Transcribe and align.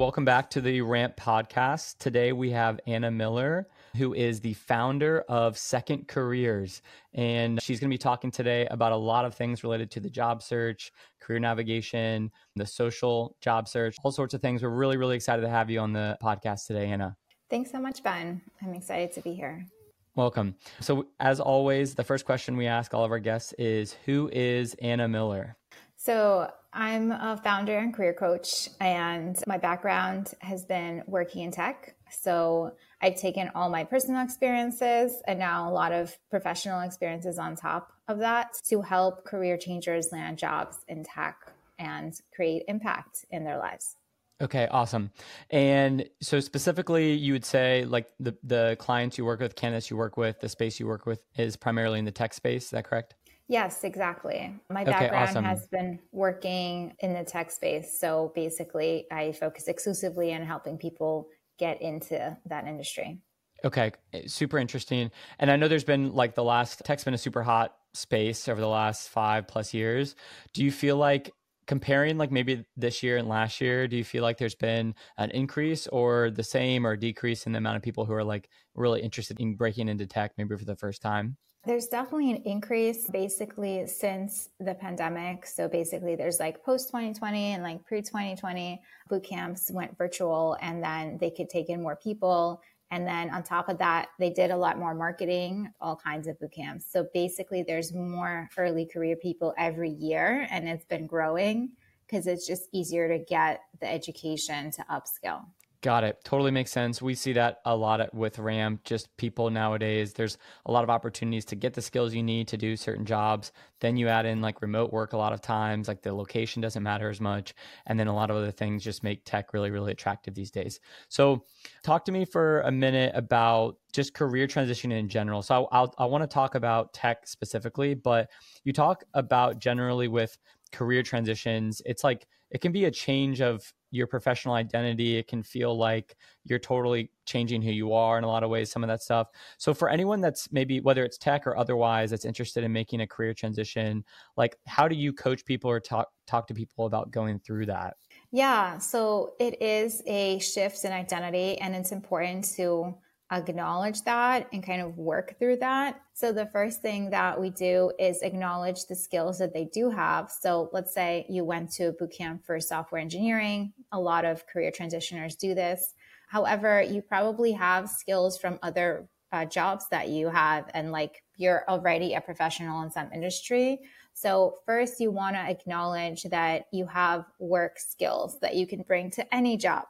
Welcome 0.00 0.24
back 0.24 0.48
to 0.52 0.62
the 0.62 0.80
Ramped 0.80 1.18
podcast. 1.18 1.98
Today 1.98 2.32
we 2.32 2.52
have 2.52 2.80
Anna 2.86 3.10
Miller, 3.10 3.68
who 3.98 4.14
is 4.14 4.40
the 4.40 4.54
founder 4.54 5.26
of 5.28 5.58
Second 5.58 6.08
Careers. 6.08 6.80
And 7.12 7.60
she's 7.60 7.80
going 7.80 7.90
to 7.90 7.94
be 7.94 7.98
talking 7.98 8.30
today 8.30 8.66
about 8.70 8.92
a 8.92 8.96
lot 8.96 9.26
of 9.26 9.34
things 9.34 9.62
related 9.62 9.90
to 9.90 10.00
the 10.00 10.08
job 10.08 10.42
search, 10.42 10.90
career 11.20 11.38
navigation, 11.38 12.30
the 12.56 12.64
social 12.64 13.36
job 13.42 13.68
search, 13.68 13.94
all 14.02 14.10
sorts 14.10 14.32
of 14.32 14.40
things. 14.40 14.62
We're 14.62 14.70
really, 14.70 14.96
really 14.96 15.16
excited 15.16 15.42
to 15.42 15.50
have 15.50 15.68
you 15.68 15.80
on 15.80 15.92
the 15.92 16.16
podcast 16.22 16.66
today, 16.66 16.86
Anna. 16.86 17.14
Thanks 17.50 17.70
so 17.70 17.78
much, 17.78 18.02
Ben. 18.02 18.40
I'm 18.62 18.72
excited 18.72 19.12
to 19.12 19.20
be 19.20 19.34
here. 19.34 19.66
Welcome. 20.14 20.54
So, 20.80 21.08
as 21.20 21.40
always, 21.40 21.94
the 21.94 22.04
first 22.04 22.24
question 22.24 22.56
we 22.56 22.66
ask 22.66 22.94
all 22.94 23.04
of 23.04 23.10
our 23.10 23.18
guests 23.18 23.52
is 23.58 23.96
Who 24.06 24.30
is 24.32 24.72
Anna 24.80 25.08
Miller? 25.08 25.58
So, 26.02 26.50
I'm 26.72 27.12
a 27.12 27.38
founder 27.44 27.76
and 27.76 27.92
career 27.92 28.14
coach, 28.14 28.70
and 28.80 29.36
my 29.46 29.58
background 29.58 30.32
has 30.38 30.64
been 30.64 31.02
working 31.06 31.42
in 31.42 31.50
tech. 31.50 31.94
So, 32.10 32.72
I've 33.02 33.16
taken 33.16 33.50
all 33.54 33.68
my 33.68 33.84
personal 33.84 34.24
experiences 34.24 35.20
and 35.26 35.38
now 35.38 35.68
a 35.68 35.72
lot 35.72 35.92
of 35.92 36.16
professional 36.30 36.80
experiences 36.80 37.38
on 37.38 37.54
top 37.54 37.92
of 38.08 38.20
that 38.20 38.54
to 38.70 38.80
help 38.80 39.26
career 39.26 39.58
changers 39.58 40.08
land 40.10 40.38
jobs 40.38 40.78
in 40.88 41.04
tech 41.04 41.36
and 41.78 42.14
create 42.34 42.62
impact 42.66 43.26
in 43.30 43.44
their 43.44 43.58
lives. 43.58 43.96
Okay, 44.40 44.68
awesome. 44.70 45.10
And 45.50 46.08
so 46.22 46.40
specifically 46.40 47.12
you 47.12 47.34
would 47.34 47.44
say 47.44 47.84
like 47.84 48.08
the 48.18 48.34
the 48.42 48.76
clients 48.78 49.18
you 49.18 49.26
work 49.26 49.40
with, 49.40 49.54
candidates 49.54 49.90
you 49.90 49.98
work 49.98 50.16
with, 50.16 50.40
the 50.40 50.48
space 50.48 50.80
you 50.80 50.86
work 50.86 51.04
with 51.04 51.20
is 51.36 51.56
primarily 51.56 51.98
in 51.98 52.06
the 52.06 52.10
tech 52.10 52.32
space, 52.32 52.64
is 52.64 52.70
that 52.70 52.86
correct? 52.86 53.16
Yes, 53.50 53.82
exactly. 53.82 54.54
My 54.70 54.82
okay, 54.82 54.92
background 54.92 55.30
awesome. 55.30 55.44
has 55.44 55.66
been 55.66 55.98
working 56.12 56.94
in 57.00 57.12
the 57.14 57.24
tech 57.24 57.50
space. 57.50 57.98
So 57.98 58.30
basically, 58.32 59.08
I 59.10 59.32
focus 59.32 59.66
exclusively 59.66 60.32
on 60.32 60.42
helping 60.42 60.78
people 60.78 61.26
get 61.58 61.82
into 61.82 62.38
that 62.46 62.68
industry. 62.68 63.18
Okay, 63.64 63.90
eh, 64.12 64.22
super 64.26 64.56
interesting. 64.56 65.10
And 65.40 65.50
I 65.50 65.56
know 65.56 65.66
there's 65.66 65.82
been 65.82 66.14
like 66.14 66.36
the 66.36 66.44
last 66.44 66.82
tech's 66.84 67.02
been 67.02 67.12
a 67.12 67.18
super 67.18 67.42
hot 67.42 67.74
space 67.92 68.48
over 68.48 68.60
the 68.60 68.68
last 68.68 69.08
five 69.08 69.48
plus 69.48 69.74
years. 69.74 70.14
Do 70.54 70.62
you 70.62 70.70
feel 70.70 70.96
like 70.96 71.32
comparing 71.66 72.18
like 72.18 72.30
maybe 72.30 72.64
this 72.76 73.02
year 73.02 73.16
and 73.16 73.28
last 73.28 73.60
year, 73.60 73.88
do 73.88 73.96
you 73.96 74.04
feel 74.04 74.22
like 74.22 74.38
there's 74.38 74.54
been 74.54 74.94
an 75.18 75.32
increase 75.32 75.88
or 75.88 76.30
the 76.30 76.44
same 76.44 76.86
or 76.86 76.96
decrease 76.96 77.46
in 77.46 77.52
the 77.52 77.58
amount 77.58 77.78
of 77.78 77.82
people 77.82 78.04
who 78.04 78.12
are 78.12 78.24
like 78.24 78.48
really 78.76 79.02
interested 79.02 79.40
in 79.40 79.56
breaking 79.56 79.88
into 79.88 80.06
tech 80.06 80.30
maybe 80.38 80.56
for 80.56 80.64
the 80.64 80.76
first 80.76 81.02
time? 81.02 81.36
There's 81.66 81.88
definitely 81.88 82.30
an 82.30 82.42
increase 82.44 83.06
basically 83.10 83.86
since 83.86 84.48
the 84.60 84.74
pandemic. 84.74 85.44
So 85.44 85.68
basically, 85.68 86.16
there's 86.16 86.40
like 86.40 86.64
post 86.64 86.88
2020 86.88 87.52
and 87.52 87.62
like 87.62 87.84
pre 87.84 88.00
2020 88.00 88.80
boot 89.10 89.24
camps 89.24 89.70
went 89.70 89.96
virtual, 89.98 90.56
and 90.62 90.82
then 90.82 91.18
they 91.20 91.30
could 91.30 91.50
take 91.50 91.68
in 91.68 91.82
more 91.82 91.96
people. 91.96 92.62
And 92.90 93.06
then 93.06 93.28
on 93.30 93.42
top 93.42 93.68
of 93.68 93.76
that, 93.78 94.08
they 94.18 94.30
did 94.30 94.50
a 94.50 94.56
lot 94.56 94.78
more 94.78 94.94
marketing, 94.94 95.70
all 95.80 95.96
kinds 95.96 96.26
of 96.26 96.40
boot 96.40 96.52
camps. 96.52 96.86
So 96.90 97.06
basically, 97.12 97.62
there's 97.62 97.92
more 97.92 98.48
early 98.56 98.86
career 98.86 99.16
people 99.16 99.52
every 99.58 99.90
year, 99.90 100.48
and 100.50 100.66
it's 100.66 100.86
been 100.86 101.06
growing 101.06 101.72
because 102.06 102.26
it's 102.26 102.46
just 102.46 102.68
easier 102.72 103.06
to 103.06 103.22
get 103.22 103.60
the 103.80 103.88
education 103.88 104.70
to 104.72 104.84
upskill. 104.90 105.44
Got 105.82 106.04
it. 106.04 106.18
Totally 106.24 106.50
makes 106.50 106.70
sense. 106.70 107.00
We 107.00 107.14
see 107.14 107.32
that 107.32 107.60
a 107.64 107.74
lot 107.74 108.14
with 108.14 108.38
Ramped, 108.38 108.84
Just 108.84 109.16
people 109.16 109.48
nowadays, 109.48 110.12
there's 110.12 110.36
a 110.66 110.72
lot 110.72 110.84
of 110.84 110.90
opportunities 110.90 111.46
to 111.46 111.56
get 111.56 111.72
the 111.72 111.80
skills 111.80 112.12
you 112.12 112.22
need 112.22 112.48
to 112.48 112.58
do 112.58 112.76
certain 112.76 113.06
jobs. 113.06 113.50
Then 113.80 113.96
you 113.96 114.06
add 114.08 114.26
in 114.26 114.42
like 114.42 114.60
remote 114.60 114.92
work 114.92 115.14
a 115.14 115.16
lot 115.16 115.32
of 115.32 115.40
times, 115.40 115.88
like 115.88 116.02
the 116.02 116.12
location 116.12 116.60
doesn't 116.60 116.82
matter 116.82 117.08
as 117.08 117.18
much. 117.18 117.54
And 117.86 117.98
then 117.98 118.08
a 118.08 118.14
lot 118.14 118.30
of 118.30 118.36
other 118.36 118.50
things 118.50 118.84
just 118.84 119.02
make 119.02 119.24
tech 119.24 119.54
really, 119.54 119.70
really 119.70 119.92
attractive 119.92 120.34
these 120.34 120.50
days. 120.50 120.80
So, 121.08 121.46
talk 121.82 122.04
to 122.04 122.12
me 122.12 122.26
for 122.26 122.60
a 122.60 122.70
minute 122.70 123.12
about 123.14 123.76
just 123.90 124.12
career 124.12 124.46
transition 124.46 124.92
in 124.92 125.08
general. 125.08 125.40
So, 125.40 125.66
I'll, 125.72 125.94
I 125.96 126.04
want 126.04 126.22
to 126.22 126.28
talk 126.28 126.56
about 126.56 126.92
tech 126.92 127.26
specifically, 127.26 127.94
but 127.94 128.28
you 128.64 128.74
talk 128.74 129.02
about 129.14 129.58
generally 129.58 130.08
with 130.08 130.36
career 130.72 131.02
transitions, 131.02 131.80
it's 131.86 132.04
like 132.04 132.26
it 132.50 132.60
can 132.60 132.70
be 132.72 132.84
a 132.84 132.90
change 132.90 133.40
of 133.40 133.72
your 133.90 134.06
professional 134.06 134.54
identity. 134.54 135.16
It 135.16 135.28
can 135.28 135.42
feel 135.42 135.76
like 135.76 136.16
you're 136.44 136.58
totally 136.58 137.10
changing 137.26 137.62
who 137.62 137.70
you 137.70 137.92
are 137.92 138.18
in 138.18 138.24
a 138.24 138.26
lot 138.26 138.42
of 138.42 138.50
ways, 138.50 138.70
some 138.70 138.82
of 138.82 138.88
that 138.88 139.02
stuff. 139.02 139.28
So, 139.58 139.74
for 139.74 139.88
anyone 139.88 140.20
that's 140.20 140.50
maybe, 140.52 140.80
whether 140.80 141.04
it's 141.04 141.18
tech 141.18 141.46
or 141.46 141.56
otherwise, 141.56 142.10
that's 142.10 142.24
interested 142.24 142.64
in 142.64 142.72
making 142.72 143.00
a 143.00 143.06
career 143.06 143.34
transition, 143.34 144.04
like 144.36 144.56
how 144.66 144.88
do 144.88 144.96
you 144.96 145.12
coach 145.12 145.44
people 145.44 145.70
or 145.70 145.80
talk, 145.80 146.08
talk 146.26 146.46
to 146.48 146.54
people 146.54 146.86
about 146.86 147.10
going 147.10 147.38
through 147.40 147.66
that? 147.66 147.96
Yeah, 148.32 148.78
so 148.78 149.34
it 149.40 149.60
is 149.60 150.02
a 150.06 150.38
shift 150.38 150.84
in 150.84 150.92
identity, 150.92 151.58
and 151.58 151.74
it's 151.74 151.92
important 151.92 152.44
to 152.56 152.94
acknowledge 153.30 154.02
that 154.02 154.48
and 154.52 154.64
kind 154.64 154.82
of 154.82 154.98
work 154.98 155.38
through 155.38 155.56
that. 155.56 156.00
So 156.14 156.32
the 156.32 156.46
first 156.46 156.82
thing 156.82 157.10
that 157.10 157.40
we 157.40 157.50
do 157.50 157.92
is 157.98 158.22
acknowledge 158.22 158.86
the 158.86 158.96
skills 158.96 159.38
that 159.38 159.54
they 159.54 159.66
do 159.66 159.88
have. 159.90 160.30
So 160.30 160.68
let's 160.72 160.92
say 160.92 161.26
you 161.28 161.44
went 161.44 161.70
to 161.72 161.88
a 161.88 161.92
bootcamp 161.92 162.44
for 162.44 162.58
software 162.60 163.00
engineering. 163.00 163.72
A 163.92 164.00
lot 164.00 164.24
of 164.24 164.46
career 164.46 164.72
transitioners 164.72 165.38
do 165.38 165.54
this. 165.54 165.94
However, 166.28 166.82
you 166.82 167.02
probably 167.02 167.52
have 167.52 167.88
skills 167.88 168.38
from 168.38 168.58
other 168.62 169.08
uh, 169.32 169.44
jobs 169.44 169.86
that 169.90 170.08
you 170.08 170.28
have 170.28 170.68
and 170.74 170.90
like 170.90 171.22
you're 171.36 171.64
already 171.68 172.14
a 172.14 172.20
professional 172.20 172.82
in 172.82 172.90
some 172.90 173.12
industry. 173.12 173.78
So 174.12 174.56
first 174.66 175.00
you 175.00 175.10
want 175.10 175.36
to 175.36 175.40
acknowledge 175.40 176.24
that 176.24 176.64
you 176.72 176.86
have 176.86 177.24
work 177.38 177.78
skills 177.78 178.38
that 178.40 178.56
you 178.56 178.66
can 178.66 178.82
bring 178.82 179.10
to 179.12 179.34
any 179.34 179.56
job 179.56 179.84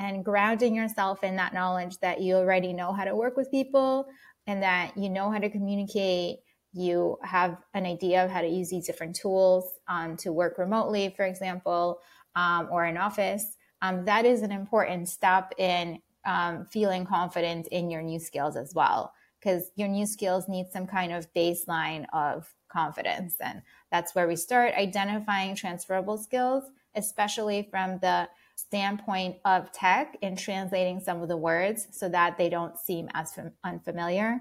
and 0.00 0.24
grounding 0.24 0.74
yourself 0.74 1.22
in 1.22 1.36
that 1.36 1.52
knowledge 1.52 1.98
that 1.98 2.22
you 2.22 2.34
already 2.34 2.72
know 2.72 2.90
how 2.90 3.04
to 3.04 3.14
work 3.14 3.36
with 3.36 3.50
people 3.50 4.06
and 4.46 4.62
that 4.62 4.96
you 4.96 5.10
know 5.10 5.30
how 5.30 5.38
to 5.38 5.50
communicate. 5.50 6.38
You 6.72 7.18
have 7.22 7.58
an 7.74 7.84
idea 7.84 8.24
of 8.24 8.30
how 8.30 8.40
to 8.40 8.48
use 8.48 8.70
these 8.70 8.86
different 8.86 9.14
tools 9.14 9.70
um, 9.88 10.16
to 10.18 10.32
work 10.32 10.56
remotely 10.56 11.12
for 11.14 11.26
example 11.26 12.00
um, 12.34 12.68
or 12.72 12.86
in 12.86 12.96
office. 12.96 13.44
Um, 13.82 14.06
that 14.06 14.24
is 14.24 14.40
an 14.40 14.52
important 14.52 15.08
step 15.08 15.52
in 15.58 16.00
um, 16.24 16.64
feeling 16.64 17.04
confident 17.04 17.68
in 17.68 17.90
your 17.90 18.02
new 18.02 18.18
skills 18.18 18.56
as 18.56 18.74
well 18.74 19.12
because 19.38 19.70
your 19.76 19.88
new 19.88 20.06
skills 20.06 20.48
need 20.48 20.66
some 20.72 20.86
kind 20.86 21.12
of 21.12 21.32
baseline 21.34 22.06
of 22.12 22.54
confidence 22.70 23.36
and 23.40 23.62
that's 23.90 24.14
where 24.14 24.28
we 24.28 24.36
start 24.36 24.74
identifying 24.74 25.54
transferable 25.54 26.18
skills 26.18 26.64
especially 26.94 27.66
from 27.70 27.98
the 28.00 28.28
standpoint 28.60 29.36
of 29.44 29.72
tech 29.72 30.16
and 30.22 30.38
translating 30.38 31.00
some 31.00 31.22
of 31.22 31.28
the 31.28 31.36
words 31.36 31.88
so 31.92 32.08
that 32.08 32.36
they 32.36 32.48
don't 32.48 32.78
seem 32.78 33.08
as 33.14 33.32
fam- 33.32 33.52
unfamiliar 33.64 34.40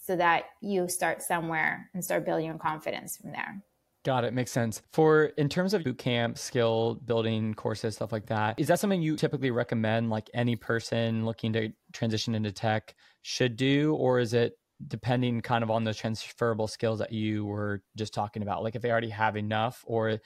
so 0.00 0.16
that 0.16 0.44
you 0.60 0.88
start 0.88 1.22
somewhere 1.22 1.90
and 1.94 2.04
start 2.04 2.24
building 2.24 2.46
your 2.46 2.58
confidence 2.58 3.16
from 3.16 3.32
there. 3.32 3.62
Got 4.02 4.24
it. 4.24 4.32
Makes 4.32 4.50
sense. 4.50 4.80
For 4.92 5.26
in 5.36 5.48
terms 5.48 5.74
of 5.74 5.82
bootcamp, 5.82 6.38
skill 6.38 7.00
building 7.04 7.52
courses, 7.54 7.96
stuff 7.96 8.12
like 8.12 8.26
that, 8.26 8.58
is 8.58 8.66
that 8.68 8.80
something 8.80 9.02
you 9.02 9.14
typically 9.14 9.50
recommend 9.50 10.08
like 10.08 10.30
any 10.32 10.56
person 10.56 11.26
looking 11.26 11.52
to 11.52 11.70
transition 11.92 12.34
into 12.34 12.50
tech 12.50 12.94
should 13.22 13.56
do? 13.56 13.94
Or 13.94 14.18
is 14.18 14.32
it 14.32 14.54
depending 14.88 15.42
kind 15.42 15.62
of 15.62 15.70
on 15.70 15.84
those 15.84 15.98
transferable 15.98 16.66
skills 16.66 16.98
that 16.98 17.12
you 17.12 17.44
were 17.44 17.82
just 17.94 18.14
talking 18.14 18.42
about? 18.42 18.62
Like 18.62 18.74
if 18.74 18.80
they 18.80 18.90
already 18.90 19.10
have 19.10 19.36
enough, 19.36 19.84
or 19.86 20.18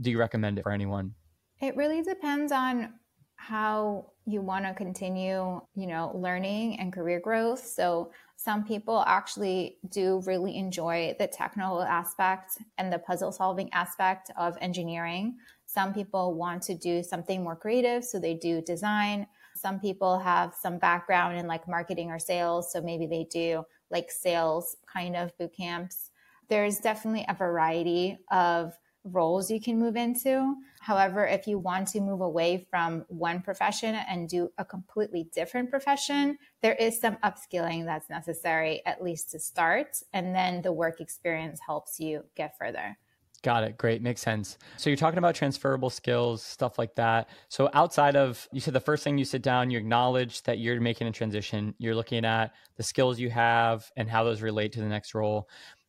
do 0.00 0.10
you 0.10 0.18
recommend 0.18 0.58
it 0.58 0.62
for 0.62 0.72
anyone? 0.72 1.14
It 1.60 1.76
really 1.76 2.02
depends 2.02 2.52
on 2.52 2.94
how 3.36 4.12
you 4.26 4.42
want 4.42 4.64
to 4.64 4.74
continue, 4.74 5.60
you 5.74 5.86
know, 5.86 6.12
learning 6.14 6.78
and 6.78 6.92
career 6.92 7.18
growth. 7.18 7.64
So 7.64 8.12
some 8.36 8.64
people 8.64 9.02
actually 9.06 9.78
do 9.88 10.22
really 10.26 10.56
enjoy 10.56 11.16
the 11.18 11.26
technical 11.26 11.82
aspect 11.82 12.58
and 12.76 12.92
the 12.92 12.98
puzzle 12.98 13.32
solving 13.32 13.72
aspect 13.72 14.30
of 14.36 14.56
engineering. 14.60 15.36
Some 15.66 15.94
people 15.94 16.34
want 16.34 16.62
to 16.64 16.74
do 16.74 17.02
something 17.02 17.42
more 17.42 17.56
creative, 17.56 18.04
so 18.04 18.18
they 18.18 18.34
do 18.34 18.60
design. 18.60 19.26
Some 19.56 19.80
people 19.80 20.18
have 20.18 20.54
some 20.54 20.78
background 20.78 21.38
in 21.38 21.46
like 21.46 21.66
marketing 21.66 22.10
or 22.10 22.18
sales, 22.18 22.72
so 22.72 22.80
maybe 22.80 23.06
they 23.06 23.26
do 23.30 23.64
like 23.90 24.10
sales 24.10 24.76
kind 24.92 25.16
of 25.16 25.36
boot 25.38 25.52
camps. 25.56 26.10
There's 26.48 26.78
definitely 26.78 27.24
a 27.28 27.34
variety 27.34 28.18
of 28.30 28.74
roles 29.04 29.50
you 29.50 29.60
can 29.60 29.78
move 29.78 29.96
into. 29.96 30.54
However, 30.80 31.26
if 31.26 31.46
you 31.46 31.58
want 31.58 31.88
to 31.88 32.00
move 32.00 32.20
away 32.20 32.66
from 32.70 33.04
one 33.08 33.40
profession 33.40 33.94
and 33.94 34.28
do 34.28 34.50
a 34.58 34.64
completely 34.64 35.28
different 35.34 35.70
profession, 35.70 36.38
there 36.62 36.74
is 36.74 37.00
some 37.00 37.16
upskilling 37.24 37.84
that's 37.84 38.10
necessary, 38.10 38.82
at 38.86 39.02
least 39.02 39.30
to 39.30 39.38
start. 39.38 39.96
And 40.12 40.34
then 40.34 40.62
the 40.62 40.72
work 40.72 41.00
experience 41.00 41.60
helps 41.64 41.98
you 41.98 42.24
get 42.36 42.56
further. 42.58 42.96
Got 43.42 43.62
it. 43.62 43.78
Great. 43.78 44.02
Makes 44.02 44.20
sense. 44.20 44.58
So 44.78 44.90
you're 44.90 44.96
talking 44.96 45.18
about 45.18 45.36
transferable 45.36 45.90
skills, 45.90 46.42
stuff 46.42 46.76
like 46.76 46.96
that. 46.96 47.28
So 47.48 47.70
outside 47.72 48.16
of, 48.16 48.48
you 48.50 48.60
said 48.60 48.74
the 48.74 48.80
first 48.80 49.04
thing 49.04 49.16
you 49.16 49.24
sit 49.24 49.42
down, 49.42 49.70
you 49.70 49.78
acknowledge 49.78 50.42
that 50.42 50.58
you're 50.58 50.80
making 50.80 51.06
a 51.06 51.12
transition. 51.12 51.72
You're 51.78 51.94
looking 51.94 52.24
at 52.24 52.52
the 52.76 52.82
skills 52.82 53.20
you 53.20 53.30
have 53.30 53.88
and 53.96 54.10
how 54.10 54.24
those 54.24 54.42
relate 54.42 54.72
to 54.72 54.80
the 54.80 54.88
next 54.88 55.14
role 55.14 55.48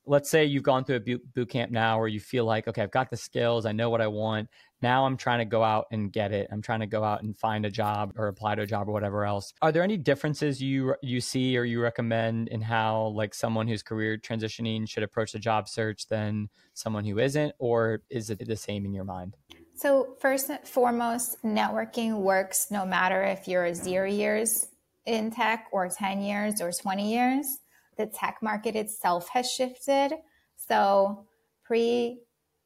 let's 0.09 0.29
say 0.29 0.43
you've 0.43 0.63
gone 0.63 0.83
through 0.83 0.95
a 0.95 1.17
boot 1.35 1.49
camp 1.49 1.71
now 1.71 1.99
where 1.99 2.07
you 2.07 2.19
feel 2.19 2.43
like, 2.43 2.67
okay, 2.67 2.81
I've 2.81 2.91
got 2.91 3.11
the 3.11 3.17
skills, 3.17 3.65
I 3.65 3.71
know 3.71 3.89
what 3.91 4.01
I 4.01 4.07
want. 4.07 4.49
Now 4.81 5.05
I'm 5.05 5.17
trying 5.17 5.39
to 5.39 5.45
go 5.45 5.63
out 5.63 5.85
and 5.91 6.11
get 6.11 6.31
it. 6.31 6.47
I'm 6.51 6.61
trying 6.61 6.79
to 6.79 6.87
go 6.87 7.03
out 7.03 7.21
and 7.21 7.37
find 7.37 7.65
a 7.65 7.69
job 7.69 8.13
or 8.17 8.27
apply 8.27 8.55
to 8.55 8.63
a 8.63 8.65
job 8.65 8.89
or 8.89 8.91
whatever 8.91 9.23
else. 9.25 9.53
Are 9.61 9.71
there 9.71 9.83
any 9.83 9.97
differences 9.97 10.61
you 10.61 10.95
you 11.01 11.21
see 11.21 11.57
or 11.57 11.63
you 11.63 11.79
recommend 11.81 12.47
in 12.47 12.61
how 12.61 13.07
like 13.15 13.33
someone 13.33 13.67
who's 13.67 13.83
career 13.83 14.17
transitioning 14.17 14.89
should 14.89 15.03
approach 15.03 15.33
the 15.33 15.39
job 15.39 15.69
search 15.69 16.07
than 16.07 16.49
someone 16.73 17.05
who 17.05 17.19
isn't 17.19 17.53
or 17.59 18.01
is 18.09 18.29
it 18.29 18.45
the 18.45 18.55
same 18.55 18.85
in 18.85 18.93
your 18.93 19.03
mind? 19.03 19.35
So, 19.75 20.15
first 20.19 20.49
and 20.49 20.59
foremost, 20.67 21.41
networking 21.43 22.17
works 22.17 22.71
no 22.71 22.85
matter 22.85 23.23
if 23.23 23.47
you're 23.47 23.73
zero 23.73 24.09
years 24.09 24.67
in 25.05 25.31
tech 25.31 25.67
or 25.71 25.87
10 25.87 26.21
years 26.21 26.61
or 26.61 26.71
20 26.71 27.13
years. 27.13 27.59
The 27.99 28.07
tech 28.07 28.39
market 28.41 28.75
itself 28.75 29.29
has 29.29 29.51
shifted. 29.51 30.13
So, 30.55 31.27
pre 31.63 32.21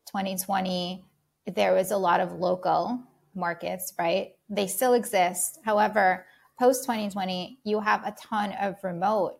2020, 0.07 1.03
there 1.53 1.73
was 1.73 1.91
a 1.91 1.97
lot 1.97 2.21
of 2.21 2.31
local 2.33 3.01
markets, 3.35 3.93
right? 3.99 4.35
They 4.49 4.67
still 4.67 4.93
exist. 4.93 5.59
However, 5.65 6.25
post 6.57 6.83
2020, 6.83 7.59
you 7.65 7.81
have 7.81 8.05
a 8.05 8.15
ton 8.17 8.53
of 8.61 8.75
remote 8.83 9.39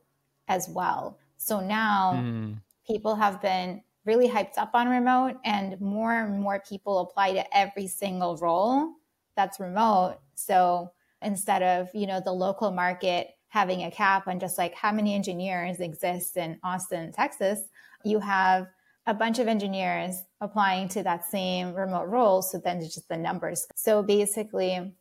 as 0.49 0.67
well. 0.67 1.17
So 1.37 1.59
now 1.59 2.13
mm. 2.15 2.57
people 2.87 3.15
have 3.15 3.41
been 3.41 3.81
really 4.05 4.29
hyped 4.29 4.57
up 4.57 4.71
on 4.73 4.89
remote 4.89 5.35
and 5.45 5.79
more 5.79 6.13
and 6.13 6.41
more 6.41 6.61
people 6.67 6.99
apply 6.99 7.33
to 7.33 7.57
every 7.57 7.87
single 7.87 8.37
role 8.37 8.89
that's 9.35 9.59
remote 9.59 10.17
so 10.35 10.91
instead 11.21 11.63
of 11.63 11.87
you 11.93 12.05
know 12.05 12.21
the 12.23 12.31
local 12.31 12.71
market 12.71 13.29
having 13.53 13.83
a 13.83 13.91
cap 13.91 14.27
on 14.27 14.39
just 14.39 14.57
like 14.57 14.73
how 14.73 14.91
many 14.91 15.13
engineers 15.13 15.79
exist 15.79 16.37
in 16.37 16.59
austin 16.63 17.11
texas 17.11 17.59
you 18.03 18.19
have 18.19 18.67
a 19.05 19.13
bunch 19.13 19.39
of 19.39 19.47
engineers 19.47 20.23
applying 20.39 20.87
to 20.89 21.03
that 21.03 21.25
same 21.25 21.73
remote 21.73 22.07
role. 22.07 22.41
So 22.41 22.57
then 22.57 22.77
it's 22.77 22.95
just 22.95 23.09
the 23.09 23.17
numbers. 23.17 23.67
So 23.75 24.01
basically 24.01 24.95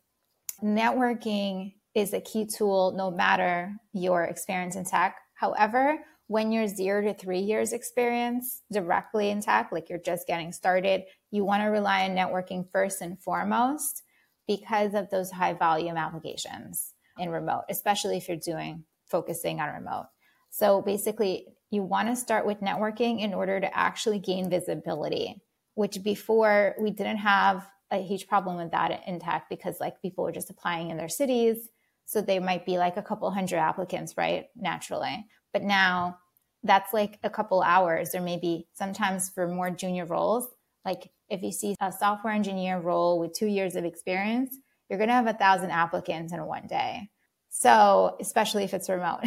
networking 0.61 1.75
is 1.95 2.13
a 2.13 2.21
key 2.21 2.45
tool 2.45 2.93
no 2.95 3.11
matter 3.11 3.73
your 3.93 4.23
experience 4.23 4.75
in 4.75 4.85
tech. 4.85 5.17
However 5.35 5.99
when 6.27 6.51
you're 6.51 6.67
zero 6.67 7.03
to 7.03 7.13
three 7.13 7.39
years 7.39 7.73
experience 7.73 8.61
directly 8.71 9.29
in 9.29 9.41
tech, 9.41 9.69
like 9.71 9.89
you're 9.89 9.99
just 9.99 10.25
getting 10.25 10.51
started, 10.51 11.03
you 11.31 11.43
want 11.43 11.61
to 11.61 11.67
rely 11.67 12.05
on 12.05 12.15
networking 12.15 12.65
first 12.71 13.01
and 13.01 13.19
foremost 13.19 14.03
because 14.47 14.93
of 14.93 15.09
those 15.09 15.31
high 15.31 15.53
volume 15.53 15.97
applications 15.97 16.92
in 17.17 17.29
remote, 17.29 17.63
especially 17.69 18.17
if 18.17 18.27
you're 18.27 18.37
doing 18.37 18.83
focusing 19.05 19.59
on 19.59 19.73
remote. 19.73 20.07
So 20.49 20.81
basically, 20.81 21.47
you 21.71 21.83
want 21.83 22.07
to 22.09 22.15
start 22.15 22.45
with 22.45 22.61
networking 22.61 23.21
in 23.21 23.33
order 23.33 23.59
to 23.59 23.77
actually 23.77 24.19
gain 24.19 24.49
visibility, 24.49 25.41
which 25.73 26.03
before 26.03 26.75
we 26.79 26.91
didn't 26.91 27.17
have 27.17 27.67
a 27.91 27.97
huge 27.97 28.27
problem 28.27 28.57
with 28.57 28.71
that 28.71 29.03
in 29.07 29.19
tech 29.19 29.45
because 29.49 29.79
like 29.79 30.01
people 30.01 30.23
were 30.23 30.31
just 30.31 30.49
applying 30.49 30.89
in 30.89 30.97
their 30.97 31.09
cities. 31.09 31.69
So 32.05 32.21
they 32.21 32.39
might 32.39 32.65
be 32.65 32.77
like 32.77 32.97
a 32.97 33.01
couple 33.01 33.29
hundred 33.31 33.57
applicants, 33.57 34.15
right? 34.17 34.45
Naturally. 34.55 35.25
But 35.53 35.63
now 35.63 36.17
that's 36.63 36.93
like 36.93 37.19
a 37.23 37.29
couple 37.29 37.61
hours, 37.61 38.15
or 38.15 38.21
maybe 38.21 38.67
sometimes 38.73 39.29
for 39.29 39.47
more 39.47 39.69
junior 39.69 40.05
roles. 40.05 40.47
Like 40.85 41.11
if 41.29 41.41
you 41.41 41.51
see 41.51 41.75
a 41.79 41.91
software 41.91 42.33
engineer 42.33 42.79
role 42.79 43.19
with 43.19 43.33
two 43.33 43.47
years 43.47 43.75
of 43.75 43.85
experience, 43.85 44.55
you're 44.93 44.99
going 44.99 45.09
to 45.09 45.15
have 45.15 45.25
a 45.25 45.33
thousand 45.33 45.71
applicants 45.71 46.31
in 46.33 46.45
one 46.45 46.67
day. 46.67 47.09
So, 47.49 48.15
especially 48.19 48.63
if 48.63 48.75
it's 48.75 48.89
remote. 48.89 49.21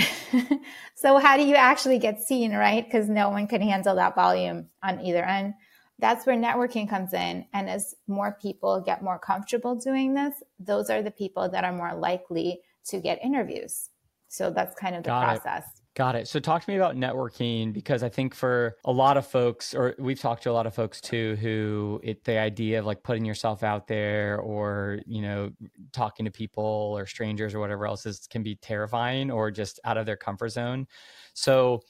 so, 0.94 1.18
how 1.18 1.36
do 1.36 1.44
you 1.44 1.56
actually 1.56 1.98
get 1.98 2.22
seen, 2.22 2.52
right? 2.52 2.84
Because 2.84 3.08
no 3.08 3.30
one 3.30 3.48
can 3.48 3.60
handle 3.60 3.96
that 3.96 4.14
volume 4.14 4.68
on 4.80 5.00
either 5.00 5.24
end. 5.24 5.54
That's 5.98 6.24
where 6.24 6.36
networking 6.36 6.88
comes 6.88 7.12
in. 7.12 7.46
And 7.52 7.68
as 7.68 7.96
more 8.06 8.38
people 8.40 8.80
get 8.80 9.02
more 9.02 9.18
comfortable 9.18 9.74
doing 9.74 10.14
this, 10.14 10.34
those 10.60 10.88
are 10.88 11.02
the 11.02 11.10
people 11.10 11.48
that 11.48 11.64
are 11.64 11.72
more 11.72 11.94
likely 11.94 12.60
to 12.86 13.00
get 13.00 13.24
interviews. 13.24 13.90
So, 14.28 14.50
that's 14.50 14.78
kind 14.78 14.94
of 14.94 15.02
the 15.02 15.08
Got 15.08 15.24
process. 15.24 15.64
It. 15.64 15.75
Got 15.96 16.14
it. 16.14 16.28
So 16.28 16.38
talk 16.40 16.62
to 16.62 16.70
me 16.70 16.76
about 16.76 16.94
networking 16.94 17.72
because 17.72 18.02
I 18.02 18.10
think 18.10 18.34
for 18.34 18.76
a 18.84 18.92
lot 18.92 19.16
of 19.16 19.26
folks, 19.26 19.74
or 19.74 19.94
we've 19.98 20.20
talked 20.20 20.42
to 20.42 20.50
a 20.50 20.52
lot 20.52 20.66
of 20.66 20.74
folks 20.74 21.00
too, 21.00 21.36
who 21.36 22.02
it, 22.04 22.22
the 22.24 22.38
idea 22.38 22.78
of 22.78 22.84
like 22.84 23.02
putting 23.02 23.24
yourself 23.24 23.62
out 23.62 23.86
there 23.86 24.38
or, 24.38 25.00
you 25.06 25.22
know, 25.22 25.52
talking 25.92 26.26
to 26.26 26.30
people 26.30 26.94
or 26.98 27.06
strangers 27.06 27.54
or 27.54 27.60
whatever 27.60 27.86
else 27.86 28.04
is 28.04 28.26
can 28.26 28.42
be 28.42 28.56
terrifying 28.56 29.30
or 29.30 29.50
just 29.50 29.80
out 29.84 29.96
of 29.96 30.04
their 30.04 30.18
comfort 30.18 30.50
zone. 30.50 30.86
So 31.32 31.80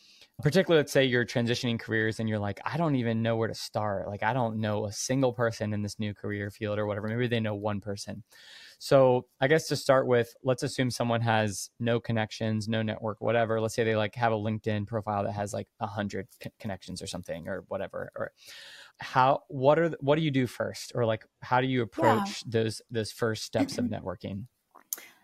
particularly 0.41 0.79
let's 0.83 0.93
say 0.93 1.05
you're 1.05 1.25
transitioning 1.27 1.77
careers 1.81 2.21
and 2.21 2.29
you're 2.29 2.39
like, 2.39 2.61
I 2.65 2.77
don't 2.77 2.95
even 2.95 3.23
know 3.23 3.35
where 3.35 3.49
to 3.49 3.55
start. 3.57 4.07
Like 4.07 4.23
I 4.23 4.33
don't 4.33 4.59
know 4.61 4.87
a 4.87 4.93
single 4.93 5.33
person 5.33 5.73
in 5.73 5.83
this 5.83 5.99
new 5.99 6.15
career 6.15 6.53
field 6.53 6.79
or 6.79 6.87
whatever. 6.87 7.09
Maybe 7.09 7.27
they 7.27 7.41
know 7.41 7.57
one 7.57 7.81
person. 7.81 8.23
So 8.79 9.27
I 9.41 9.49
guess 9.49 9.69
to 9.69 9.77
start 9.77 10.07
with, 10.07 10.35
let's 10.43 10.63
assume 10.63 10.91
someone 10.91 11.23
has 11.23 11.71
no 11.81 11.99
connections, 11.99 12.69
no 12.69 12.83
network, 12.83 13.21
whatever. 13.21 13.61
Let's 13.61 13.75
say 13.75 13.85
they 13.85 13.97
like 13.97 14.15
have 14.17 14.33
a 14.33 14.37
LinkedIn 14.37 14.87
profile 14.87 15.25
that 15.25 15.33
has 15.33 15.55
like 15.55 15.69
a 15.81 15.87
hundred 15.87 16.29
connections 16.61 17.01
or 17.01 17.07
something 17.07 17.49
or 17.49 17.65
whatever. 17.69 18.11
Or 18.15 18.33
how 18.99 19.43
what 19.49 19.79
are 19.79 19.91
the, 19.91 19.97
what 20.01 20.17
do 20.17 20.23
you 20.23 20.31
do 20.31 20.47
first, 20.47 20.93
or 20.95 21.05
like 21.05 21.25
how 21.41 21.61
do 21.61 21.67
you 21.67 21.83
approach 21.83 22.45
yeah. 22.45 22.63
those 22.63 22.83
those 22.91 23.13
first 23.13 23.45
steps 23.45 23.79
of 23.79 23.87
networking? 23.87 24.45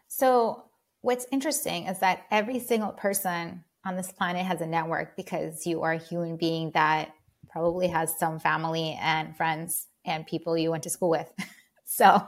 So 0.08 0.64
what's 1.00 1.26
interesting 1.32 1.86
is 1.86 1.98
that 2.00 2.24
every 2.30 2.58
single 2.58 2.92
person 2.92 3.64
on 3.84 3.96
this 3.96 4.12
planet 4.12 4.46
has 4.46 4.60
a 4.60 4.66
network 4.66 5.16
because 5.16 5.66
you 5.66 5.82
are 5.82 5.92
a 5.92 5.98
human 5.98 6.36
being 6.36 6.70
that 6.72 7.12
probably 7.50 7.88
has 7.88 8.18
some 8.18 8.38
family 8.38 8.98
and 9.00 9.36
friends 9.36 9.88
and 10.04 10.26
people 10.26 10.56
you 10.56 10.70
went 10.70 10.84
to 10.84 10.90
school 10.90 11.10
with. 11.10 11.32
so 11.84 12.22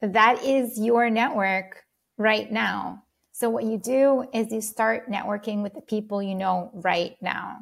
that 0.00 0.42
is 0.44 0.78
your 0.78 1.10
network 1.10 1.84
right 2.16 2.50
now. 2.50 3.02
So, 3.32 3.48
what 3.48 3.64
you 3.64 3.78
do 3.78 4.24
is 4.34 4.52
you 4.52 4.60
start 4.60 5.10
networking 5.10 5.62
with 5.62 5.74
the 5.74 5.80
people 5.80 6.22
you 6.22 6.34
know 6.34 6.70
right 6.74 7.16
now. 7.20 7.58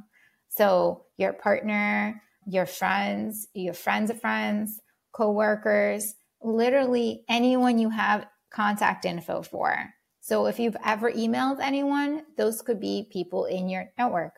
So, 0.48 1.04
your 1.18 1.34
partner, 1.34 2.22
your 2.46 2.64
friends, 2.64 3.48
your 3.52 3.74
friends 3.74 4.10
of 4.10 4.20
friends, 4.20 4.80
coworkers, 5.12 6.14
literally 6.42 7.24
anyone 7.28 7.78
you 7.78 7.90
have 7.90 8.26
contact 8.50 9.04
info 9.04 9.42
for. 9.42 9.76
So, 10.20 10.46
if 10.46 10.58
you've 10.58 10.76
ever 10.84 11.12
emailed 11.12 11.60
anyone, 11.60 12.22
those 12.38 12.62
could 12.62 12.80
be 12.80 13.08
people 13.12 13.44
in 13.44 13.68
your 13.68 13.86
network. 13.98 14.32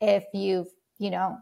If 0.00 0.24
you've, 0.34 0.68
you 0.98 1.10
know, 1.10 1.36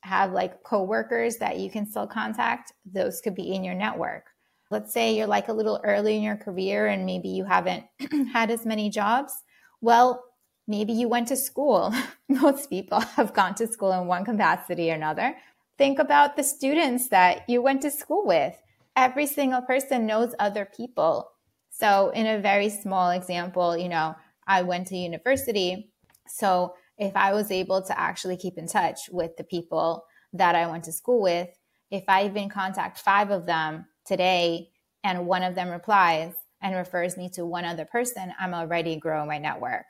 have 0.00 0.32
like 0.32 0.62
coworkers 0.62 1.36
that 1.36 1.58
you 1.58 1.70
can 1.70 1.84
still 1.86 2.06
contact, 2.06 2.72
those 2.84 3.20
could 3.20 3.34
be 3.34 3.54
in 3.54 3.62
your 3.62 3.74
network. 3.74 4.24
Let's 4.70 4.92
say 4.92 5.16
you're 5.16 5.28
like 5.28 5.48
a 5.48 5.52
little 5.52 5.80
early 5.84 6.16
in 6.16 6.22
your 6.22 6.36
career 6.36 6.86
and 6.86 7.06
maybe 7.06 7.28
you 7.28 7.44
haven't 7.44 7.84
had 8.32 8.50
as 8.50 8.66
many 8.66 8.90
jobs. 8.90 9.32
Well, 9.80 10.24
maybe 10.66 10.92
you 10.92 11.08
went 11.08 11.28
to 11.28 11.36
school. 11.36 11.94
Most 12.28 12.68
people 12.68 13.00
have 13.00 13.32
gone 13.32 13.54
to 13.56 13.66
school 13.66 13.92
in 13.92 14.06
one 14.06 14.24
capacity 14.24 14.90
or 14.90 14.94
another. 14.94 15.36
Think 15.78 15.98
about 15.98 16.36
the 16.36 16.42
students 16.42 17.08
that 17.08 17.48
you 17.48 17.62
went 17.62 17.82
to 17.82 17.90
school 17.90 18.26
with. 18.26 18.54
Every 18.96 19.26
single 19.26 19.62
person 19.62 20.06
knows 20.06 20.34
other 20.38 20.66
people. 20.76 21.30
So, 21.70 22.10
in 22.10 22.26
a 22.26 22.40
very 22.40 22.70
small 22.70 23.10
example, 23.10 23.76
you 23.76 23.90
know, 23.90 24.16
I 24.46 24.62
went 24.62 24.86
to 24.88 24.96
university. 24.96 25.92
So, 26.26 26.74
if 26.96 27.14
I 27.14 27.34
was 27.34 27.50
able 27.50 27.82
to 27.82 28.00
actually 28.00 28.38
keep 28.38 28.56
in 28.56 28.66
touch 28.66 29.10
with 29.12 29.36
the 29.36 29.44
people 29.44 30.06
that 30.32 30.54
I 30.54 30.66
went 30.66 30.84
to 30.84 30.92
school 30.92 31.20
with, 31.20 31.48
if 31.90 32.04
I 32.08 32.24
even 32.24 32.48
contact 32.48 32.98
five 32.98 33.30
of 33.30 33.44
them 33.44 33.84
today 34.06 34.70
and 35.04 35.26
one 35.26 35.42
of 35.42 35.54
them 35.54 35.68
replies 35.68 36.32
and 36.62 36.74
refers 36.74 37.16
me 37.16 37.28
to 37.30 37.44
one 37.44 37.64
other 37.64 37.84
person, 37.84 38.32
I'm 38.38 38.54
already 38.54 38.96
growing 38.96 39.28
my 39.28 39.38
network. 39.38 39.84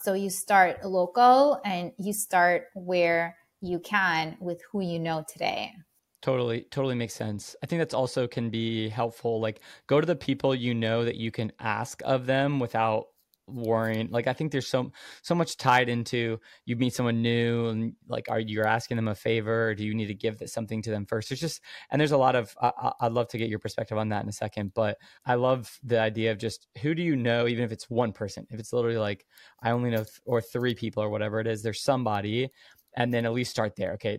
So 0.00 0.14
you 0.14 0.30
start 0.30 0.84
local 0.84 1.60
and 1.64 1.92
you 1.98 2.12
start 2.12 2.64
where 2.74 3.36
you 3.60 3.78
can 3.78 4.36
with 4.40 4.60
who 4.70 4.80
you 4.80 4.98
know 4.98 5.24
today. 5.30 5.72
Totally, 6.20 6.62
totally 6.70 6.94
makes 6.94 7.14
sense. 7.14 7.56
I 7.62 7.66
think 7.66 7.80
that's 7.80 7.94
also 7.94 8.28
can 8.28 8.48
be 8.48 8.88
helpful. 8.88 9.40
Like, 9.40 9.60
go 9.88 10.00
to 10.00 10.06
the 10.06 10.14
people 10.14 10.54
you 10.54 10.72
know 10.72 11.04
that 11.04 11.16
you 11.16 11.32
can 11.32 11.50
ask 11.58 12.00
of 12.04 12.26
them 12.26 12.60
without 12.60 13.06
worrying 13.52 14.08
like 14.10 14.26
i 14.26 14.32
think 14.32 14.50
there's 14.52 14.66
so 14.66 14.90
so 15.22 15.34
much 15.34 15.56
tied 15.56 15.88
into 15.88 16.38
you 16.64 16.76
meet 16.76 16.94
someone 16.94 17.22
new 17.22 17.68
and 17.68 17.94
like 18.08 18.26
are 18.28 18.40
you 18.40 18.62
asking 18.62 18.96
them 18.96 19.08
a 19.08 19.14
favor 19.14 19.68
or 19.68 19.74
do 19.74 19.84
you 19.84 19.94
need 19.94 20.06
to 20.06 20.14
give 20.14 20.42
something 20.46 20.82
to 20.82 20.90
them 20.90 21.06
first? 21.06 21.28
There's 21.28 21.40
just 21.40 21.60
and 21.90 22.00
there's 22.00 22.12
a 22.12 22.16
lot 22.16 22.34
of 22.34 22.54
I, 22.60 22.92
i'd 23.00 23.12
love 23.12 23.28
to 23.28 23.38
get 23.38 23.48
your 23.48 23.58
perspective 23.58 23.98
on 23.98 24.08
that 24.10 24.22
in 24.22 24.28
a 24.28 24.32
second 24.32 24.72
but 24.74 24.98
i 25.26 25.34
love 25.34 25.78
the 25.82 26.00
idea 26.00 26.32
of 26.32 26.38
just 26.38 26.68
who 26.80 26.94
do 26.94 27.02
you 27.02 27.16
know 27.16 27.46
even 27.46 27.64
if 27.64 27.72
it's 27.72 27.90
one 27.90 28.12
person? 28.12 28.46
If 28.50 28.58
it's 28.58 28.72
literally 28.72 28.98
like 28.98 29.26
i 29.62 29.70
only 29.70 29.90
know 29.90 29.98
th- 30.04 30.20
or 30.24 30.40
three 30.40 30.74
people 30.74 31.02
or 31.02 31.10
whatever 31.10 31.40
it 31.40 31.46
is 31.46 31.62
there's 31.62 31.82
somebody 31.82 32.50
and 32.94 33.12
then 33.12 33.24
at 33.24 33.32
least 33.32 33.50
start 33.50 33.76
there 33.76 33.92
okay? 33.94 34.18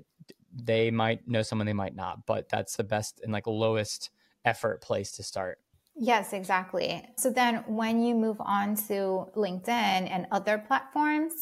They 0.55 0.91
might 0.91 1.27
know 1.27 1.41
someone 1.41 1.65
they 1.65 1.73
might 1.73 1.95
not 1.95 2.25
but 2.25 2.49
that's 2.49 2.75
the 2.75 2.83
best 2.83 3.21
and 3.23 3.33
like 3.33 3.47
lowest 3.47 4.09
effort 4.45 4.81
place 4.81 5.11
to 5.13 5.23
start 5.23 5.59
Yes, 5.95 6.33
exactly. 6.33 7.07
So 7.17 7.29
then 7.29 7.63
when 7.67 8.01
you 8.01 8.15
move 8.15 8.37
on 8.39 8.75
to 8.87 9.27
LinkedIn 9.35 9.69
and 9.69 10.25
other 10.31 10.57
platforms, 10.57 11.33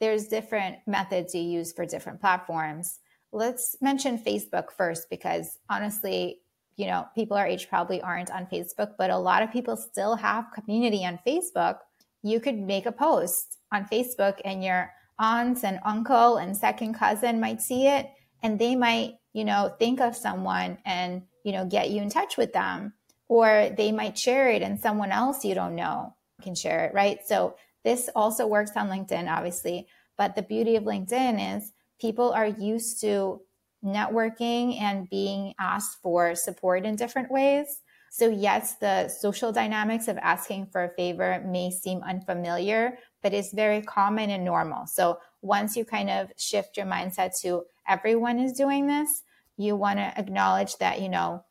there's 0.00 0.28
different 0.28 0.76
methods 0.86 1.34
you 1.34 1.42
use 1.42 1.72
for 1.72 1.84
different 1.84 2.20
platforms. 2.20 3.00
Let's 3.32 3.76
mention 3.80 4.18
Facebook 4.18 4.70
first 4.76 5.10
because 5.10 5.58
honestly, 5.68 6.40
you 6.76 6.86
know, 6.86 7.06
people 7.14 7.36
our 7.36 7.46
age 7.46 7.68
probably 7.68 8.00
aren't 8.00 8.30
on 8.30 8.46
Facebook, 8.46 8.92
but 8.96 9.10
a 9.10 9.18
lot 9.18 9.42
of 9.42 9.52
people 9.52 9.76
still 9.76 10.14
have 10.16 10.52
community 10.54 11.04
on 11.04 11.18
Facebook. 11.26 11.78
You 12.22 12.40
could 12.40 12.58
make 12.58 12.86
a 12.86 12.92
post 12.92 13.58
on 13.72 13.84
Facebook 13.84 14.40
and 14.44 14.64
your 14.64 14.90
aunts 15.18 15.64
and 15.64 15.80
uncle 15.84 16.36
and 16.36 16.56
second 16.56 16.94
cousin 16.94 17.40
might 17.40 17.60
see 17.60 17.88
it 17.88 18.08
and 18.42 18.58
they 18.58 18.76
might, 18.76 19.14
you 19.32 19.44
know, 19.44 19.74
think 19.78 20.00
of 20.00 20.16
someone 20.16 20.78
and, 20.86 21.22
you 21.44 21.52
know, 21.52 21.66
get 21.66 21.90
you 21.90 22.00
in 22.00 22.08
touch 22.08 22.36
with 22.36 22.52
them. 22.52 22.94
Or 23.28 23.70
they 23.76 23.92
might 23.92 24.18
share 24.18 24.50
it 24.50 24.62
and 24.62 24.80
someone 24.80 25.12
else 25.12 25.44
you 25.44 25.54
don't 25.54 25.74
know 25.74 26.14
can 26.42 26.54
share 26.54 26.86
it, 26.86 26.94
right? 26.94 27.18
So 27.26 27.56
this 27.84 28.08
also 28.14 28.46
works 28.46 28.72
on 28.76 28.88
LinkedIn, 28.88 29.30
obviously. 29.30 29.86
But 30.16 30.34
the 30.34 30.42
beauty 30.42 30.76
of 30.76 30.84
LinkedIn 30.84 31.56
is 31.56 31.72
people 32.00 32.32
are 32.32 32.46
used 32.46 33.00
to 33.02 33.40
networking 33.84 34.80
and 34.80 35.08
being 35.08 35.54
asked 35.58 35.98
for 36.02 36.34
support 36.34 36.84
in 36.84 36.96
different 36.96 37.30
ways. 37.30 37.80
So, 38.10 38.28
yes, 38.28 38.76
the 38.76 39.08
social 39.08 39.52
dynamics 39.52 40.08
of 40.08 40.16
asking 40.18 40.68
for 40.72 40.84
a 40.84 40.94
favor 40.94 41.44
may 41.46 41.70
seem 41.70 42.02
unfamiliar, 42.02 42.98
but 43.22 43.34
it's 43.34 43.52
very 43.52 43.82
common 43.82 44.30
and 44.30 44.44
normal. 44.44 44.86
So, 44.86 45.18
once 45.42 45.76
you 45.76 45.84
kind 45.84 46.08
of 46.08 46.32
shift 46.36 46.76
your 46.76 46.86
mindset 46.86 47.38
to 47.42 47.64
everyone 47.86 48.38
is 48.38 48.54
doing 48.54 48.86
this, 48.86 49.22
you 49.56 49.76
want 49.76 49.98
to 49.98 50.18
acknowledge 50.18 50.76
that, 50.78 51.02
you 51.02 51.08
know, 51.08 51.44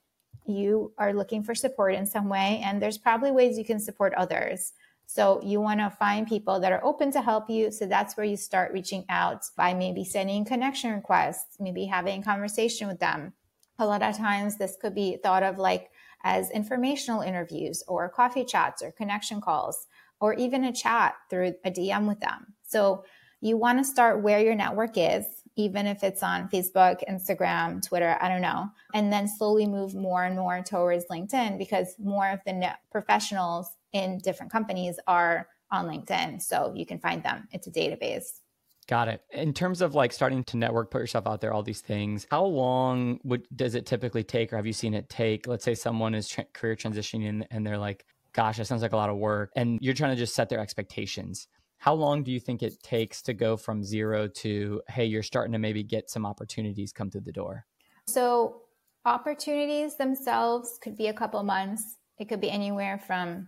you 0.48 0.94
are 0.98 1.14
looking 1.14 1.44
for 1.44 1.56
support 1.56 1.94
in 1.94 2.06
some 2.06 2.30
way, 2.30 2.62
and 2.64 2.82
there's 2.82 2.98
probably 2.98 3.32
ways 3.32 3.58
you 3.58 3.66
can 3.66 3.80
support 3.80 4.14
others. 4.16 4.74
So 5.06 5.42
you 5.42 5.62
want 5.62 5.80
to 5.80 5.90
find 5.90 6.28
people 6.28 6.60
that 6.60 6.74
are 6.74 6.84
open 6.84 7.12
to 7.12 7.22
help 7.22 7.50
you. 7.50 7.72
So 7.72 7.86
that's 7.86 8.18
where 8.18 8.26
you 8.26 8.36
start 8.36 8.74
reaching 8.74 9.06
out 9.08 9.46
by 9.56 9.74
maybe 9.74 10.04
sending 10.04 10.44
connection 10.44 10.92
requests, 10.92 11.58
maybe 11.60 11.86
having 11.86 12.22
a 12.22 12.26
conversation 12.26 12.88
with 12.88 13.00
them. 13.00 13.34
A 13.80 13.86
lot 13.86 14.04
of 14.04 14.18
times 14.18 14.58
this 14.58 14.76
could 14.80 14.94
be 14.94 15.18
thought 15.24 15.44
of 15.44 15.60
like 15.60 15.92
as 16.24 16.52
informational 16.52 17.22
interviews 17.22 17.84
or 17.88 18.10
coffee 18.10 18.44
chats 18.44 18.82
or 18.82 18.92
connection 18.92 19.40
calls 19.40 19.88
or 20.20 20.34
even 20.34 20.66
a 20.66 20.74
chat 20.74 21.16
through 21.30 21.54
a 21.64 21.72
DM 21.72 22.08
with 22.08 22.20
them. 22.20 22.54
So 22.64 23.06
you 23.40 23.56
want 23.56 23.78
to 23.78 23.84
start 23.86 24.24
where 24.24 24.40
your 24.40 24.56
network 24.56 24.98
is, 24.98 25.26
even 25.58 25.88
if 25.88 26.04
it's 26.04 26.24
on 26.24 26.48
Facebook, 26.48 27.02
Instagram, 27.10 27.86
Twitter, 27.86 28.18
I 28.22 28.30
don't 28.30 28.42
know, 28.42 28.70
and 28.94 29.12
then 29.12 29.28
slowly 29.28 29.66
move 29.66 29.96
more 29.96 30.24
and 30.24 30.36
more 30.36 30.64
towards 30.64 31.06
LinkedIn 31.12 31.58
because 31.58 31.96
more 32.00 32.30
of 32.30 32.40
the 32.46 32.72
professionals 32.92 33.70
in 33.92 34.20
different 34.20 34.52
companies 34.52 35.00
are 35.08 35.48
on 35.72 35.88
LinkedIn. 35.88 36.42
So 36.42 36.72
you 36.76 36.86
can 36.86 37.00
find 37.00 37.24
them. 37.24 37.48
It's 37.52 37.68
a 37.68 37.72
database. 37.72 38.40
Got 38.88 39.10
it. 39.10 39.22
In 39.34 39.54
terms 39.54 39.82
of 39.82 39.96
like 39.96 40.14
starting 40.14 40.46
to 40.46 40.58
network, 40.58 40.92
put 40.92 41.02
yourself 41.02 41.28
out 41.28 41.42
there, 41.42 41.52
all 41.52 41.64
these 41.64 41.82
things, 41.82 42.26
how 42.32 42.46
long 42.46 43.20
would 43.26 43.46
does 43.54 43.76
it 43.76 43.86
typically 43.86 44.24
take, 44.24 44.54
or 44.54 44.56
have 44.56 44.66
you 44.66 44.72
seen 44.72 44.94
it 44.94 45.10
take? 45.10 45.46
Let's 45.46 45.66
say 45.66 45.76
someone 45.76 46.16
is 46.16 46.30
tra- 46.30 46.46
career 46.54 46.76
transitioning 46.76 47.46
and 47.52 47.68
they're 47.68 47.78
like, 47.78 48.06
"Gosh, 48.32 48.58
that 48.58 48.66
sounds 48.66 48.82
like 48.82 48.94
a 48.94 48.96
lot 48.96 49.10
of 49.10 49.18
work," 49.18 49.52
and 49.58 49.78
you're 49.82 49.94
trying 49.94 50.12
to 50.12 50.18
just 50.18 50.36
set 50.36 50.48
their 50.48 50.60
expectations. 50.60 51.50
How 51.78 51.94
long 51.94 52.24
do 52.24 52.32
you 52.32 52.40
think 52.40 52.64
it 52.64 52.82
takes 52.82 53.22
to 53.24 53.34
go 53.34 53.56
from 53.56 53.84
zero 53.84 54.28
to, 54.28 54.82
hey, 54.90 55.06
you're 55.06 55.24
starting 55.24 55.54
to 55.54 55.60
maybe 55.60 55.84
get 55.84 56.10
some 56.10 56.26
opportunities 56.26 56.92
come 56.92 57.10
through 57.10 57.22
the 57.22 57.32
door? 57.32 57.66
So 58.08 58.62
opportunities 59.06 59.96
themselves 59.96 60.80
could 60.82 60.98
be 60.98 61.08
a 61.08 61.14
couple 61.14 61.42
months. 61.44 61.98
It 62.18 62.30
could 62.30 62.42
be 62.42 62.50
anywhere 62.50 62.98
from 62.98 63.48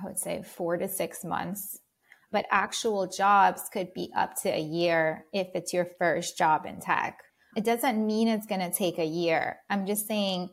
I 0.00 0.06
would 0.06 0.18
say 0.18 0.42
four 0.42 0.76
to 0.76 0.88
six 0.88 1.24
months. 1.24 1.78
But 2.32 2.46
actual 2.50 3.08
jobs 3.08 3.68
could 3.72 3.92
be 3.92 4.10
up 4.16 4.40
to 4.42 4.50
a 4.50 4.60
year 4.60 5.24
if 5.32 5.48
it's 5.54 5.72
your 5.72 5.88
first 5.98 6.38
job 6.38 6.64
in 6.64 6.80
tech. 6.80 7.18
It 7.56 7.64
doesn't 7.64 8.06
mean 8.06 8.28
it's 8.28 8.46
going 8.46 8.60
to 8.60 8.70
take 8.70 8.98
a 8.98 9.04
year. 9.04 9.58
I'm 9.68 9.84
just 9.84 10.06
saying 10.06 10.50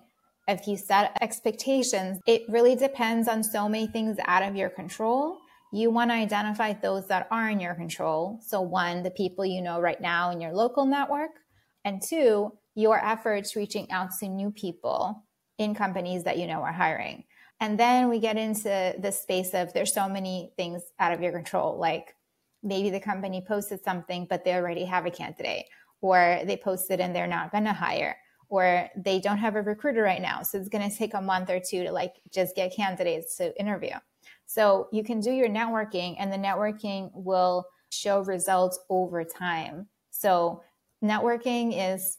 if 0.48 0.68
you 0.68 0.76
set 0.76 1.16
expectations, 1.22 2.20
it 2.26 2.44
really 2.50 2.76
depends 2.76 3.28
on 3.28 3.44
so 3.44 3.70
many 3.70 3.86
things 3.86 4.18
out 4.26 4.42
of 4.42 4.56
your 4.56 4.70
control. 4.70 5.38
You 5.78 5.92
want 5.92 6.10
to 6.10 6.16
identify 6.16 6.74
those 6.74 7.06
that 7.10 7.28
are 7.30 7.50
in 7.50 7.60
your 7.60 7.76
control. 7.76 8.40
So, 8.42 8.62
one, 8.62 9.04
the 9.04 9.12
people 9.12 9.46
you 9.46 9.62
know 9.62 9.80
right 9.80 10.02
now 10.02 10.32
in 10.32 10.42
your 10.42 10.52
local 10.52 10.88
network, 10.88 11.30
and 11.86 12.02
two, 12.02 12.52
your 12.74 12.98
efforts 12.98 13.56
reaching 13.56 13.92
out 13.92 14.10
to 14.20 14.28
new 14.28 14.50
people 14.50 15.24
in 15.60 15.76
companies 15.76 16.24
that 16.24 16.40
you 16.40 16.48
know 16.48 16.62
are 16.62 16.74
hiring. 16.74 17.26
And 17.60 17.80
then 17.80 18.10
we 18.10 18.18
get 18.18 18.38
into 18.38 18.96
the 18.98 19.12
space 19.12 19.54
of 19.54 19.72
there's 19.72 19.94
so 19.94 20.10
many 20.10 20.52
things 20.58 20.82
out 20.98 21.14
of 21.14 21.22
your 21.22 21.32
control, 21.32 21.78
like 21.78 22.16
maybe 22.64 22.90
the 22.90 23.00
company 23.00 23.46
posted 23.48 23.84
something, 23.84 24.26
but 24.28 24.44
they 24.44 24.56
already 24.56 24.86
have 24.86 25.06
a 25.06 25.12
candidate, 25.12 25.66
or 26.02 26.40
they 26.44 26.58
posted 26.58 27.00
and 27.00 27.16
they're 27.16 27.28
not 27.28 27.52
going 27.52 27.66
to 27.66 27.74
hire, 27.74 28.18
or 28.50 28.90
they 28.96 29.20
don't 29.20 29.38
have 29.38 29.56
a 29.56 29.62
recruiter 29.62 30.02
right 30.02 30.24
now. 30.24 30.42
So 30.42 30.58
it's 30.58 30.70
going 30.70 30.90
to 30.90 30.98
take 30.98 31.14
a 31.14 31.22
month 31.22 31.52
or 31.52 31.60
two 31.60 31.84
to 31.84 31.92
like 31.92 32.16
just 32.34 32.56
get 32.56 32.76
candidates 32.76 33.38
to 33.38 33.56
interview. 33.60 33.94
So 34.48 34.88
you 34.92 35.04
can 35.04 35.20
do 35.20 35.32
your 35.32 35.50
networking, 35.50 36.16
and 36.18 36.32
the 36.32 36.38
networking 36.38 37.12
will 37.14 37.66
show 37.90 38.22
results 38.22 38.80
over 38.90 39.24
time. 39.24 39.88
So 40.10 40.64
networking 41.04 41.94
is 41.94 42.18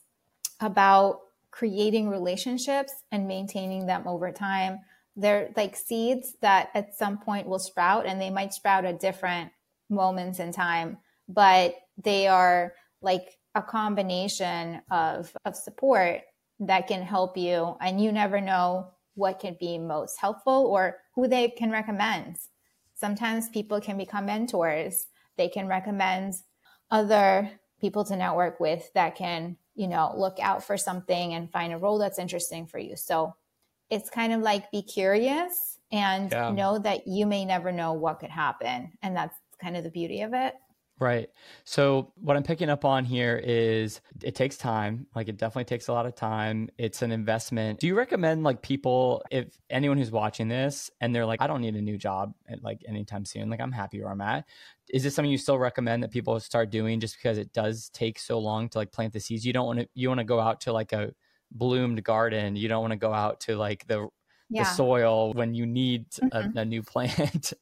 about 0.61 1.21
creating 1.51 2.09
relationships 2.09 2.93
and 3.11 3.27
maintaining 3.27 3.87
them 3.87 4.07
over 4.07 4.31
time 4.31 4.81
they're 5.19 5.51
like 5.57 5.75
seeds 5.75 6.35
that 6.41 6.71
at 6.75 6.95
some 6.95 7.19
point 7.19 7.49
will 7.49 7.59
sprout 7.59 8.07
and 8.07 8.21
they 8.21 8.31
might 8.31 8.55
sprout 8.55 8.85
at 8.85 9.01
different 9.01 9.51
moments 9.91 10.39
in 10.39 10.53
time 10.53 10.97
but 11.29 11.75
they 12.03 12.29
are 12.29 12.73
like 13.03 13.39
a 13.55 13.63
combination 13.63 14.81
of 14.91 15.33
of 15.45 15.57
support 15.57 16.21
that 16.61 16.87
can 16.87 17.03
help 17.03 17.37
you 17.37 17.77
and 17.81 18.01
you 18.03 18.13
never 18.13 18.41
know 18.41 18.89
what 19.19 19.39
can 19.39 19.57
be 19.59 19.79
most 19.79 20.19
helpful 20.19 20.67
or 20.67 20.99
who 21.15 21.29
they 21.29 21.49
can 21.49 21.71
recommend 21.71 22.39
sometimes 22.95 23.49
people 23.49 23.81
can 23.81 23.97
become 23.99 24.27
mentors 24.27 25.07
they 25.37 25.49
can 25.49 25.67
recommend 25.67 26.35
other 26.91 27.51
people 27.81 28.05
to 28.05 28.17
network 28.17 28.59
with 28.61 28.91
that 28.95 29.15
can 29.15 29.57
you 29.75 29.89
know 29.89 30.13
look 30.17 30.39
out 30.41 30.65
for 30.65 30.77
something 30.77 31.35
and 31.35 31.53
find 31.53 31.73
a 31.73 31.79
role 31.79 31.99
that's 31.99 32.19
interesting 32.19 32.67
for 32.67 32.79
you 32.79 32.97
so 32.97 33.35
it's 33.91 34.11
kind 34.11 34.33
of 34.33 34.41
like 34.41 34.71
be 34.71 34.83
curious 34.83 35.79
and 35.91 36.31
yeah. 36.33 36.51
know 36.51 36.79
that 36.79 37.07
you 37.07 37.27
may 37.27 37.45
never 37.45 37.73
know 37.73 37.93
what 37.93 38.21
could 38.21 38.31
happen. 38.31 38.93
And 39.03 39.17
that's 39.17 39.37
kind 39.61 39.77
of 39.77 39.85
the 39.85 39.91
beauty 39.91 40.23
of 40.23 40.35
it. 40.35 40.55
Right. 41.01 41.29
So 41.65 42.13
what 42.17 42.37
I'm 42.37 42.43
picking 42.43 42.69
up 42.69 42.85
on 42.85 43.05
here 43.05 43.41
is 43.43 44.01
it 44.23 44.35
takes 44.35 44.57
time. 44.57 45.07
Like 45.15 45.29
it 45.29 45.37
definitely 45.37 45.65
takes 45.65 45.87
a 45.87 45.93
lot 45.93 46.07
of 46.07 46.17
time. 46.17 46.71
It's 46.77 47.03
an 47.03 47.13
investment. 47.13 47.79
Do 47.79 47.87
you 47.87 47.95
recommend 47.95 48.43
like 48.43 48.63
people 48.63 49.23
if 49.31 49.57
anyone 49.71 49.97
who's 49.97 50.11
watching 50.11 50.49
this 50.49 50.91
and 51.01 51.15
they're 51.15 51.27
like 51.27 51.41
I 51.41 51.47
don't 51.47 51.61
need 51.61 51.77
a 51.77 51.81
new 51.81 51.97
job 51.97 52.35
at 52.49 52.65
like 52.65 52.83
anytime 52.89 53.25
soon, 53.25 53.49
like 53.49 53.61
I'm 53.61 53.71
happy 53.71 54.01
where 54.01 54.11
I'm 54.11 54.21
at. 54.21 54.45
Is 54.91 55.05
this 55.05 55.15
something 55.15 55.31
you 55.31 55.39
still 55.39 55.59
recommend 55.59 56.03
that 56.03 56.11
people 56.11 56.39
start 56.41 56.71
doing 56.71 56.99
just 56.99 57.17
because 57.17 57.39
it 57.39 57.53
does 57.53 57.91
take 57.91 58.19
so 58.19 58.41
long 58.41 58.69
to 58.71 58.79
like 58.79 58.91
plant 58.91 59.13
the 59.13 59.21
seeds? 59.21 59.47
You 59.47 59.53
don't 59.53 59.67
want 59.67 59.81
to 59.81 59.89
you 59.95 60.09
want 60.09 60.19
to 60.19 60.25
go 60.25 60.41
out 60.41 60.63
to 60.63 60.73
like 60.73 60.93
a 60.93 61.13
bloomed 61.53 62.03
garden. 62.03 62.57
You 62.57 62.69
don't 62.69 62.81
want 62.81 62.93
to 62.93 62.99
go 62.99 63.13
out 63.13 63.41
to 63.41 63.57
like 63.57 63.87
the 63.87 64.09
yeah. 64.51 64.65
the 64.65 64.71
soil 64.71 65.33
when 65.33 65.55
you 65.55 65.65
need 65.65 66.11
mm-hmm. 66.11 66.59
a, 66.59 66.63
a 66.63 66.65
new 66.65 66.83
plant. 66.83 67.53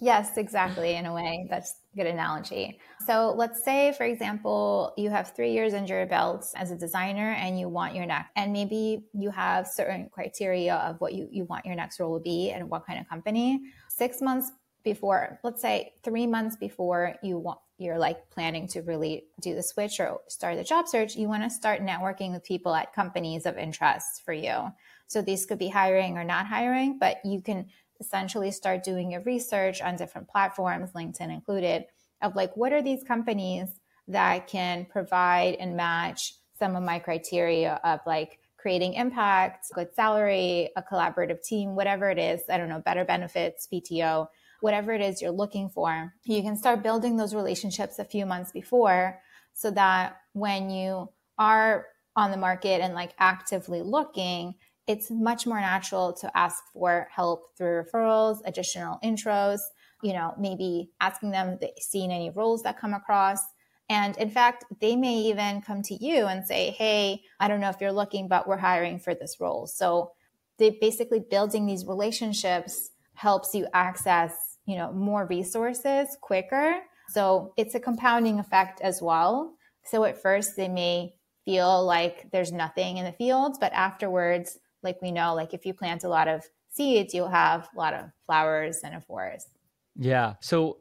Yes, 0.00 0.36
exactly. 0.36 0.96
In 0.96 1.06
a 1.06 1.14
way, 1.14 1.46
that's 1.48 1.76
a 1.92 1.96
good 1.96 2.06
analogy. 2.06 2.80
So 3.06 3.32
let's 3.36 3.64
say, 3.64 3.94
for 3.96 4.04
example, 4.04 4.92
you 4.96 5.08
have 5.10 5.34
three 5.34 5.52
years 5.52 5.72
under 5.72 5.98
your 5.98 6.06
belt 6.06 6.46
as 6.56 6.70
a 6.70 6.76
designer 6.76 7.30
and 7.32 7.58
you 7.58 7.68
want 7.68 7.94
your 7.94 8.04
next, 8.04 8.30
and 8.34 8.52
maybe 8.52 9.04
you 9.12 9.30
have 9.30 9.68
certain 9.68 10.10
criteria 10.12 10.74
of 10.74 11.00
what 11.00 11.14
you, 11.14 11.28
you 11.30 11.44
want 11.44 11.64
your 11.64 11.76
next 11.76 12.00
role 12.00 12.18
to 12.18 12.22
be 12.22 12.50
and 12.50 12.68
what 12.68 12.84
kind 12.86 12.98
of 12.98 13.08
company. 13.08 13.60
Six 13.88 14.20
months 14.20 14.50
before, 14.82 15.38
let's 15.44 15.62
say 15.62 15.94
three 16.02 16.26
months 16.26 16.56
before 16.56 17.14
you 17.22 17.38
want, 17.38 17.60
you're 17.78 17.98
like 17.98 18.28
planning 18.30 18.68
to 18.68 18.82
really 18.82 19.24
do 19.40 19.54
the 19.54 19.62
switch 19.62 20.00
or 20.00 20.20
start 20.28 20.56
the 20.56 20.64
job 20.64 20.88
search, 20.88 21.16
you 21.16 21.28
want 21.28 21.42
to 21.42 21.50
start 21.50 21.80
networking 21.80 22.32
with 22.32 22.44
people 22.44 22.74
at 22.74 22.92
companies 22.92 23.46
of 23.46 23.56
interest 23.56 24.22
for 24.24 24.32
you. 24.32 24.72
So 25.06 25.22
these 25.22 25.46
could 25.46 25.58
be 25.58 25.68
hiring 25.68 26.18
or 26.18 26.24
not 26.24 26.46
hiring, 26.46 26.98
but 26.98 27.18
you 27.24 27.40
can 27.40 27.66
essentially 28.04 28.50
start 28.50 28.84
doing 28.84 29.12
your 29.12 29.22
research 29.22 29.80
on 29.80 29.96
different 29.96 30.28
platforms, 30.28 30.92
LinkedIn 30.92 31.32
included, 31.32 31.86
of 32.22 32.36
like 32.36 32.56
what 32.56 32.72
are 32.72 32.82
these 32.82 33.02
companies 33.02 33.80
that 34.08 34.46
can 34.46 34.86
provide 34.86 35.54
and 35.54 35.76
match 35.76 36.34
some 36.58 36.76
of 36.76 36.82
my 36.82 36.98
criteria 36.98 37.80
of 37.84 38.00
like 38.06 38.38
creating 38.56 38.94
impact, 38.94 39.66
good 39.74 39.92
salary, 39.94 40.70
a 40.76 40.82
collaborative 40.82 41.42
team, 41.42 41.74
whatever 41.74 42.10
it 42.10 42.18
is, 42.18 42.42
I 42.48 42.56
don't 42.56 42.68
know, 42.68 42.80
better 42.80 43.04
benefits, 43.04 43.68
PTO 43.72 44.28
whatever 44.64 44.94
it 44.94 45.02
is 45.02 45.20
you're 45.20 45.30
looking 45.30 45.68
for, 45.68 46.14
you 46.24 46.40
can 46.40 46.56
start 46.56 46.82
building 46.82 47.18
those 47.18 47.34
relationships 47.34 47.98
a 47.98 48.04
few 48.04 48.24
months 48.24 48.50
before 48.50 49.20
so 49.52 49.70
that 49.70 50.16
when 50.32 50.70
you 50.70 51.06
are 51.38 51.84
on 52.16 52.30
the 52.30 52.36
market 52.38 52.80
and 52.80 52.94
like 52.94 53.12
actively 53.18 53.82
looking, 53.82 54.54
it's 54.86 55.10
much 55.10 55.46
more 55.46 55.60
natural 55.60 56.12
to 56.12 56.36
ask 56.36 56.62
for 56.72 57.08
help 57.10 57.56
through 57.56 57.84
referrals, 57.84 58.38
additional 58.44 58.98
intros, 59.02 59.60
you 60.02 60.12
know, 60.12 60.34
maybe 60.38 60.90
asking 61.00 61.30
them 61.30 61.50
if 61.50 61.60
they've 61.60 61.70
seen 61.78 62.10
any 62.10 62.30
roles 62.30 62.62
that 62.62 62.78
come 62.78 62.92
across. 62.92 63.40
And 63.88 64.16
in 64.16 64.30
fact, 64.30 64.64
they 64.80 64.96
may 64.96 65.14
even 65.14 65.62
come 65.62 65.82
to 65.82 65.94
you 65.94 66.26
and 66.26 66.46
say, 66.46 66.70
Hey, 66.70 67.22
I 67.40 67.48
don't 67.48 67.60
know 67.60 67.70
if 67.70 67.80
you're 67.80 67.92
looking, 67.92 68.28
but 68.28 68.46
we're 68.46 68.58
hiring 68.58 68.98
for 68.98 69.14
this 69.14 69.36
role. 69.40 69.66
So 69.66 70.12
they 70.58 70.70
basically 70.80 71.20
building 71.20 71.66
these 71.66 71.86
relationships 71.86 72.90
helps 73.14 73.54
you 73.54 73.66
access, 73.72 74.58
you 74.66 74.76
know, 74.76 74.92
more 74.92 75.26
resources 75.26 76.16
quicker. 76.20 76.80
So 77.08 77.52
it's 77.56 77.74
a 77.74 77.80
compounding 77.80 78.38
effect 78.38 78.80
as 78.80 79.00
well. 79.02 79.54
So 79.84 80.04
at 80.04 80.20
first 80.20 80.56
they 80.56 80.68
may 80.68 81.14
feel 81.44 81.84
like 81.84 82.30
there's 82.32 82.52
nothing 82.52 82.96
in 82.96 83.04
the 83.04 83.12
fields, 83.12 83.58
but 83.58 83.72
afterwards, 83.72 84.58
like 84.84 85.00
we 85.02 85.10
know, 85.10 85.34
like 85.34 85.54
if 85.54 85.66
you 85.66 85.74
plant 85.74 86.04
a 86.04 86.08
lot 86.08 86.28
of 86.28 86.44
seeds, 86.70 87.14
you'll 87.14 87.28
have 87.28 87.68
a 87.74 87.78
lot 87.78 87.94
of 87.94 88.10
flowers 88.26 88.80
and 88.84 88.94
a 88.94 89.00
forest. 89.00 89.48
Yeah. 89.96 90.34
So 90.40 90.78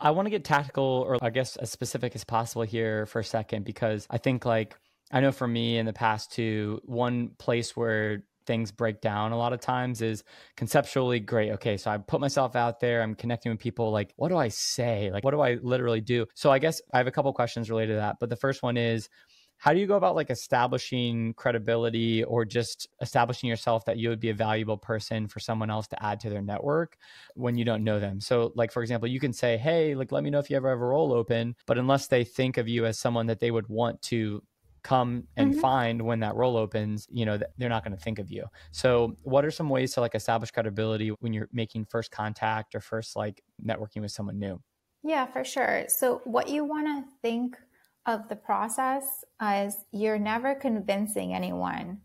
I 0.00 0.10
want 0.10 0.26
to 0.26 0.30
get 0.30 0.44
tactical 0.44 1.04
or 1.06 1.18
I 1.22 1.30
guess 1.30 1.56
as 1.56 1.70
specific 1.70 2.14
as 2.14 2.24
possible 2.24 2.62
here 2.62 3.06
for 3.06 3.20
a 3.20 3.24
second 3.24 3.64
because 3.64 4.06
I 4.10 4.18
think 4.18 4.44
like 4.44 4.76
I 5.10 5.20
know 5.20 5.32
for 5.32 5.48
me 5.48 5.78
in 5.78 5.86
the 5.86 5.92
past 5.92 6.32
too, 6.32 6.80
one 6.84 7.30
place 7.38 7.76
where 7.76 8.24
things 8.46 8.72
break 8.72 9.00
down 9.00 9.32
a 9.32 9.36
lot 9.36 9.52
of 9.52 9.60
times 9.60 10.00
is 10.02 10.24
conceptually 10.56 11.20
great. 11.20 11.52
Okay, 11.52 11.76
so 11.76 11.90
I 11.90 11.98
put 11.98 12.20
myself 12.20 12.56
out 12.56 12.80
there, 12.80 13.02
I'm 13.02 13.14
connecting 13.14 13.52
with 13.52 13.60
people. 13.60 13.90
Like, 13.90 14.12
what 14.16 14.30
do 14.30 14.36
I 14.36 14.48
say? 14.48 15.10
Like, 15.12 15.22
what 15.22 15.32
do 15.32 15.40
I 15.40 15.58
literally 15.62 16.00
do? 16.00 16.26
So 16.34 16.50
I 16.50 16.58
guess 16.58 16.80
I 16.92 16.98
have 16.98 17.06
a 17.06 17.10
couple 17.10 17.32
questions 17.32 17.70
related 17.70 17.92
to 17.92 17.96
that. 17.96 18.16
But 18.18 18.30
the 18.30 18.36
first 18.36 18.62
one 18.62 18.76
is, 18.76 19.08
how 19.58 19.72
do 19.72 19.80
you 19.80 19.86
go 19.86 19.96
about 19.96 20.14
like 20.14 20.30
establishing 20.30 21.34
credibility 21.34 22.22
or 22.24 22.44
just 22.44 22.88
establishing 23.00 23.48
yourself 23.48 23.84
that 23.86 23.98
you 23.98 24.08
would 24.08 24.20
be 24.20 24.30
a 24.30 24.34
valuable 24.34 24.78
person 24.78 25.26
for 25.26 25.40
someone 25.40 25.68
else 25.68 25.88
to 25.88 26.02
add 26.02 26.20
to 26.20 26.30
their 26.30 26.40
network 26.40 26.96
when 27.34 27.56
you 27.56 27.64
don't 27.64 27.82
know 27.82 27.98
them? 27.98 28.20
So 28.20 28.52
like 28.54 28.72
for 28.72 28.82
example 28.82 29.08
you 29.08 29.18
can 29.18 29.32
say 29.32 29.58
hey 29.58 29.96
like 29.96 30.12
let 30.12 30.22
me 30.22 30.30
know 30.30 30.38
if 30.38 30.48
you 30.48 30.56
ever 30.56 30.70
have 30.70 30.80
a 30.80 30.84
role 30.84 31.12
open 31.12 31.56
but 31.66 31.76
unless 31.76 32.06
they 32.06 32.22
think 32.22 32.56
of 32.56 32.68
you 32.68 32.86
as 32.86 32.98
someone 32.98 33.26
that 33.26 33.40
they 33.40 33.50
would 33.50 33.68
want 33.68 34.00
to 34.02 34.42
come 34.84 35.24
and 35.36 35.50
mm-hmm. 35.50 35.60
find 35.60 36.00
when 36.00 36.20
that 36.20 36.36
role 36.36 36.56
opens 36.56 37.08
you 37.10 37.26
know 37.26 37.38
they're 37.58 37.68
not 37.68 37.84
going 37.84 37.96
to 37.96 38.02
think 38.02 38.20
of 38.20 38.30
you. 38.30 38.44
So 38.70 39.16
what 39.22 39.44
are 39.44 39.50
some 39.50 39.68
ways 39.68 39.92
to 39.94 40.00
like 40.00 40.14
establish 40.14 40.52
credibility 40.52 41.08
when 41.18 41.32
you're 41.32 41.48
making 41.52 41.86
first 41.86 42.12
contact 42.12 42.76
or 42.76 42.80
first 42.80 43.16
like 43.16 43.42
networking 43.64 44.02
with 44.02 44.12
someone 44.12 44.38
new? 44.38 44.60
Yeah 45.02 45.26
for 45.26 45.44
sure. 45.44 45.84
So 45.88 46.20
what 46.24 46.48
you 46.48 46.64
want 46.64 46.86
to 46.86 47.12
think 47.22 47.56
of 48.08 48.28
the 48.28 48.36
process 48.36 49.04
is 49.56 49.76
you're 49.92 50.18
never 50.18 50.54
convincing 50.54 51.34
anyone 51.34 52.00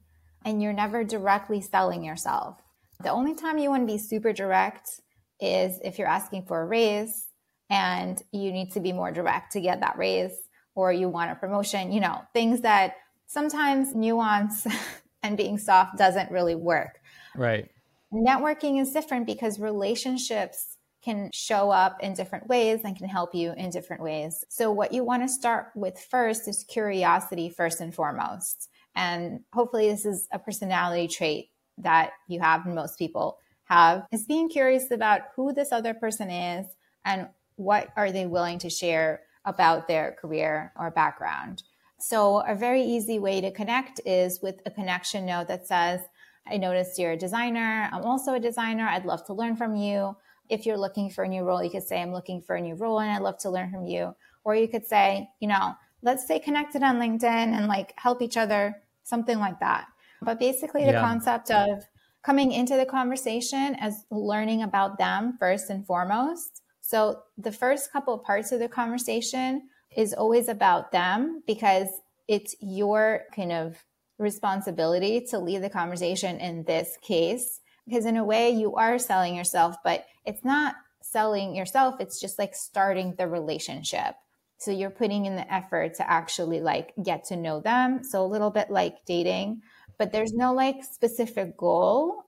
and 0.46 0.62
you're 0.62 0.74
never 0.74 1.04
directly 1.06 1.62
selling 1.62 2.04
yourself. 2.04 2.62
The 3.02 3.10
only 3.10 3.34
time 3.34 3.58
you 3.58 3.70
want 3.70 3.88
to 3.88 3.94
be 3.94 3.98
super 3.98 4.34
direct 4.34 5.00
is 5.40 5.80
if 5.84 5.98
you're 5.98 6.08
asking 6.08 6.46
for 6.46 6.62
a 6.62 6.66
raise 6.66 7.28
and 7.70 8.22
you 8.34 8.52
need 8.52 8.74
to 8.74 8.82
be 8.82 8.92
more 8.92 9.12
direct 9.12 9.54
to 9.54 9.62
get 9.62 9.80
that 9.80 9.98
raise 9.98 10.34
or 10.76 10.92
you 10.92 11.08
want 11.08 11.32
a 11.32 11.36
promotion, 11.36 11.94
you 11.94 12.02
know, 12.02 12.22
things 12.34 12.62
that 12.62 12.96
sometimes 13.26 13.96
nuance 13.96 14.68
and 15.24 15.38
being 15.38 15.58
soft 15.58 15.98
doesn't 15.98 16.30
really 16.30 16.56
work. 16.56 17.00
Right. 17.34 17.72
Networking 18.14 18.80
is 18.80 18.92
different 18.92 19.26
because 19.26 19.58
relationships 19.58 20.73
can 21.04 21.30
show 21.34 21.70
up 21.70 21.98
in 22.02 22.14
different 22.14 22.48
ways 22.48 22.82
and 22.84 22.96
can 22.96 23.08
help 23.08 23.36
you 23.36 23.54
in 23.58 23.70
different 23.70 24.02
ways. 24.02 24.44
So, 24.50 24.72
what 24.72 24.94
you 24.94 25.04
want 25.04 25.24
to 25.24 25.28
start 25.28 25.68
with 25.76 26.00
first 26.00 26.48
is 26.48 26.64
curiosity, 26.64 27.50
first 27.50 27.82
and 27.82 27.94
foremost. 27.94 28.70
And 28.96 29.42
hopefully, 29.54 29.90
this 29.90 30.06
is 30.06 30.28
a 30.32 30.40
personality 30.40 31.08
trait 31.08 31.50
that 31.80 32.12
you 32.28 32.40
have 32.40 32.66
and 32.66 32.76
most 32.76 32.98
people 32.98 33.38
have 33.66 34.06
is 34.12 34.26
being 34.26 34.50
curious 34.50 34.92
about 34.92 35.22
who 35.36 35.54
this 35.54 35.72
other 35.72 35.94
person 35.94 36.30
is 36.30 36.68
and 37.06 37.28
what 37.56 37.90
are 37.98 38.12
they 38.12 38.26
willing 38.26 38.60
to 38.60 38.70
share 38.70 39.22
about 39.46 39.88
their 39.88 40.16
career 40.20 40.72
or 40.78 40.92
background. 40.92 41.64
So, 42.00 42.40
a 42.48 42.56
very 42.56 42.84
easy 42.84 43.20
way 43.20 43.42
to 43.42 43.52
connect 43.52 44.00
is 44.06 44.42
with 44.42 44.62
a 44.66 44.72
connection 44.72 45.26
note 45.26 45.50
that 45.50 45.68
says, 45.68 46.02
I 46.48 46.58
noticed 46.58 47.00
you're 47.00 47.12
a 47.12 47.18
designer. 47.18 47.90
I'm 47.92 48.04
also 48.04 48.34
a 48.34 48.40
designer. 48.40 48.86
I'd 48.86 49.06
love 49.06 49.26
to 49.28 49.34
learn 49.34 49.56
from 49.56 49.76
you 49.76 50.16
if 50.50 50.66
you're 50.66 50.78
looking 50.78 51.10
for 51.10 51.24
a 51.24 51.28
new 51.28 51.44
role, 51.44 51.64
you 51.64 51.70
could 51.70 51.84
say, 51.84 52.02
I'm 52.02 52.14
looking 52.14 52.42
for 52.42 52.56
a 52.56 52.62
new 52.62 52.76
role 52.76 53.00
and 53.00 53.12
I'd 53.12 53.22
love 53.22 53.38
to 53.40 53.50
learn 53.50 53.72
from 53.72 53.86
you. 53.86 54.16
Or 54.44 54.56
you 54.56 54.68
could 54.68 54.86
say, 54.86 55.30
you 55.40 55.48
know, 55.48 55.74
let's 56.02 56.26
stay 56.26 56.40
connected 56.40 56.84
on 56.84 57.00
LinkedIn 57.00 57.24
and 57.24 57.68
like 57.68 57.94
help 57.98 58.22
each 58.22 58.38
other, 58.38 58.76
something 59.04 59.40
like 59.40 59.60
that. 59.62 59.88
But 60.22 60.40
basically, 60.40 60.86
the 60.86 60.92
yeah. 60.92 61.02
concept 61.02 61.52
of 61.52 61.84
coming 62.24 62.52
into 62.52 62.78
the 62.78 62.86
conversation 62.86 63.76
as 63.80 64.06
learning 64.10 64.64
about 64.64 64.98
them 64.98 65.36
first 65.40 65.70
and 65.70 65.86
foremost. 65.86 66.62
So 66.82 67.22
the 67.38 67.52
first 67.52 67.92
couple 67.92 68.14
of 68.14 68.24
parts 68.24 68.52
of 68.52 68.60
the 68.60 68.70
conversation 68.70 69.70
is 69.96 70.14
always 70.14 70.48
about 70.48 70.92
them 70.92 71.44
because 71.46 71.88
it's 72.28 72.56
your 72.62 73.24
kind 73.36 73.52
of 73.52 73.84
responsibility 74.18 75.26
to 75.30 75.40
lead 75.40 75.64
the 75.64 75.70
conversation 75.70 76.40
in 76.40 76.64
this 76.64 76.98
case 77.02 77.60
because 77.86 78.06
in 78.06 78.18
a 78.18 78.24
way 78.24 78.50
you 78.50 78.76
are 78.76 78.98
selling 79.00 79.36
yourself 79.36 79.76
but 79.84 80.06
it's 80.26 80.44
not 80.44 80.76
selling 81.02 81.56
yourself 81.56 81.96
it's 82.00 82.20
just 82.20 82.40
like 82.40 82.56
starting 82.56 83.14
the 83.18 83.28
relationship. 83.28 84.16
So 84.58 84.72
you're 84.72 84.90
putting 84.90 85.26
in 85.26 85.36
the 85.36 85.54
effort 85.54 85.96
to 85.96 86.10
actually 86.10 86.62
like 86.62 86.94
get 87.04 87.26
to 87.26 87.36
know 87.36 87.60
them. 87.60 88.02
So 88.04 88.24
a 88.24 88.28
little 88.28 88.50
bit 88.50 88.70
like 88.70 89.06
dating 89.06 89.62
but 89.98 90.12
there's 90.12 90.34
no 90.34 90.54
like 90.54 90.84
specific 90.84 91.58
goal 91.58 92.24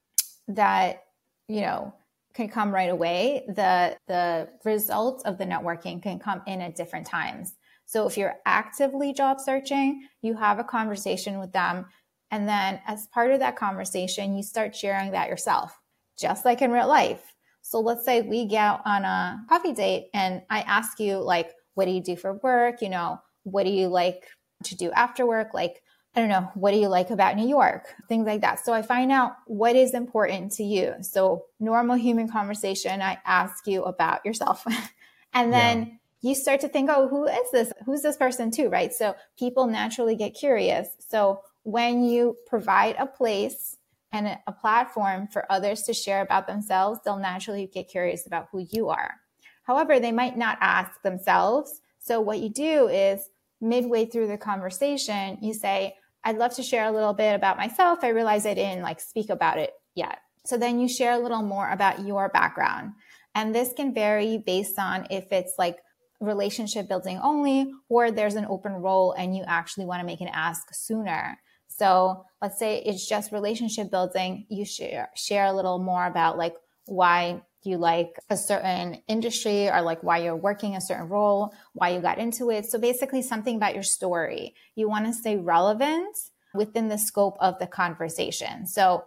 that 0.47 1.03
you 1.47 1.61
know 1.61 1.93
can 2.33 2.49
come 2.49 2.73
right 2.73 2.89
away. 2.89 3.45
The 3.47 3.97
the 4.07 4.49
results 4.65 5.23
of 5.23 5.37
the 5.37 5.45
networking 5.45 6.03
can 6.03 6.19
come 6.19 6.41
in 6.45 6.61
at 6.61 6.75
different 6.75 7.07
times. 7.07 7.53
So 7.85 8.07
if 8.07 8.17
you're 8.17 8.35
actively 8.45 9.13
job 9.13 9.39
searching 9.39 10.07
you 10.21 10.35
have 10.35 10.59
a 10.59 10.63
conversation 10.63 11.39
with 11.39 11.53
them 11.53 11.85
and 12.35 12.49
then 12.49 12.81
as 12.85 13.07
part 13.07 13.31
of 13.31 13.39
that 13.39 13.55
conversation, 13.55 14.35
you 14.35 14.43
start 14.43 14.75
sharing 14.75 15.11
that 15.11 15.29
yourself, 15.29 15.79
just 16.19 16.43
like 16.43 16.61
in 16.61 16.69
real 16.69 16.85
life. 16.85 17.33
So 17.61 17.79
let's 17.79 18.03
say 18.03 18.23
we 18.23 18.45
get 18.45 18.81
on 18.83 19.05
a 19.05 19.45
coffee 19.47 19.71
date 19.71 20.09
and 20.13 20.41
I 20.49 20.59
ask 20.59 20.99
you, 20.99 21.15
like, 21.15 21.53
what 21.75 21.85
do 21.85 21.91
you 21.91 22.01
do 22.03 22.17
for 22.17 22.33
work? 22.33 22.81
You 22.81 22.89
know, 22.89 23.21
what 23.43 23.63
do 23.63 23.69
you 23.69 23.87
like 23.87 24.25
to 24.65 24.75
do 24.75 24.91
after 24.91 25.25
work? 25.25 25.53
Like, 25.53 25.81
I 26.13 26.19
don't 26.19 26.27
know, 26.27 26.51
what 26.55 26.71
do 26.71 26.77
you 26.77 26.89
like 26.89 27.09
about 27.09 27.37
New 27.37 27.47
York? 27.47 27.85
Things 28.09 28.27
like 28.27 28.41
that. 28.41 28.59
So 28.65 28.73
I 28.73 28.81
find 28.81 29.13
out 29.13 29.37
what 29.47 29.77
is 29.77 29.93
important 29.93 30.51
to 30.53 30.63
you. 30.65 30.93
So, 31.03 31.45
normal 31.61 31.95
human 31.95 32.27
conversation, 32.27 33.01
I 33.01 33.17
ask 33.25 33.65
you 33.65 33.83
about 33.83 34.25
yourself. 34.25 34.65
and 35.33 35.53
then 35.53 35.99
yeah. 36.19 36.31
you 36.31 36.35
start 36.35 36.59
to 36.61 36.67
think, 36.67 36.89
oh, 36.91 37.07
who 37.07 37.27
is 37.27 37.51
this? 37.53 37.71
Who's 37.85 38.01
this 38.01 38.17
person 38.17 38.51
too? 38.51 38.67
Right. 38.67 38.91
So 38.91 39.15
people 39.39 39.67
naturally 39.67 40.17
get 40.17 40.33
curious. 40.33 40.89
So 41.09 41.39
when 41.65 42.03
you 42.03 42.37
provide 42.47 42.95
a 42.97 43.05
place 43.05 43.77
and 44.11 44.37
a 44.47 44.51
platform 44.51 45.27
for 45.27 45.51
others 45.51 45.81
to 45.83 45.93
share 45.93 46.21
about 46.21 46.47
themselves, 46.47 46.99
they'll 47.03 47.17
naturally 47.17 47.67
get 47.67 47.89
curious 47.89 48.25
about 48.25 48.47
who 48.51 48.65
you 48.71 48.87
are. 48.89 49.15
However, 49.63 49.99
they 49.99 50.11
might 50.11 50.37
not 50.37 50.57
ask 50.61 51.01
themselves. 51.01 51.81
So, 51.99 52.21
what 52.21 52.39
you 52.39 52.49
do 52.49 52.87
is 52.87 53.27
midway 53.59 54.05
through 54.05 54.27
the 54.27 54.37
conversation, 54.37 55.39
you 55.41 55.53
say, 55.53 55.95
I'd 56.23 56.37
love 56.37 56.55
to 56.55 56.63
share 56.63 56.85
a 56.85 56.91
little 56.91 57.13
bit 57.13 57.35
about 57.35 57.57
myself. 57.57 57.99
I 58.03 58.09
realize 58.09 58.45
I 58.45 58.53
didn't 58.53 58.83
like 58.83 58.99
speak 58.99 59.29
about 59.29 59.57
it 59.57 59.73
yet. 59.95 60.19
So 60.45 60.57
then 60.57 60.79
you 60.79 60.87
share 60.87 61.13
a 61.13 61.19
little 61.19 61.41
more 61.41 61.69
about 61.69 62.05
your 62.05 62.29
background. 62.29 62.93
And 63.33 63.53
this 63.53 63.73
can 63.75 63.93
vary 63.93 64.37
based 64.37 64.79
on 64.79 65.07
if 65.09 65.31
it's 65.31 65.53
like 65.57 65.77
relationship 66.21 66.87
building 66.87 67.19
only 67.21 67.71
or 67.89 68.09
there's 68.09 68.35
an 68.35 68.45
open 68.45 68.73
role 68.73 69.11
and 69.13 69.35
you 69.35 69.43
actually 69.45 69.85
want 69.85 69.99
to 69.99 70.05
make 70.05 70.21
an 70.21 70.29
ask 70.29 70.73
sooner. 70.73 71.37
So 71.77 72.25
let's 72.41 72.57
say 72.57 72.81
it's 72.85 73.07
just 73.07 73.31
relationship 73.31 73.91
building. 73.91 74.45
You 74.49 74.65
share 74.65 75.09
share 75.15 75.45
a 75.45 75.53
little 75.53 75.79
more 75.79 76.05
about 76.05 76.37
like 76.37 76.55
why 76.85 77.41
you 77.63 77.77
like 77.77 78.19
a 78.29 78.37
certain 78.37 79.01
industry 79.07 79.69
or 79.69 79.81
like 79.81 80.03
why 80.03 80.19
you're 80.19 80.35
working 80.35 80.75
a 80.75 80.81
certain 80.81 81.09
role, 81.09 81.53
why 81.73 81.89
you 81.89 81.99
got 81.99 82.19
into 82.19 82.51
it. 82.51 82.65
So 82.65 82.79
basically 82.79 83.21
something 83.21 83.55
about 83.55 83.73
your 83.73 83.83
story. 83.83 84.53
You 84.75 84.87
want 84.87 85.07
to 85.07 85.13
stay 85.13 85.35
relevant 85.35 86.15
within 86.53 86.87
the 86.87 86.97
scope 86.97 87.37
of 87.39 87.59
the 87.59 87.67
conversation. 87.67 88.67
So 88.67 89.05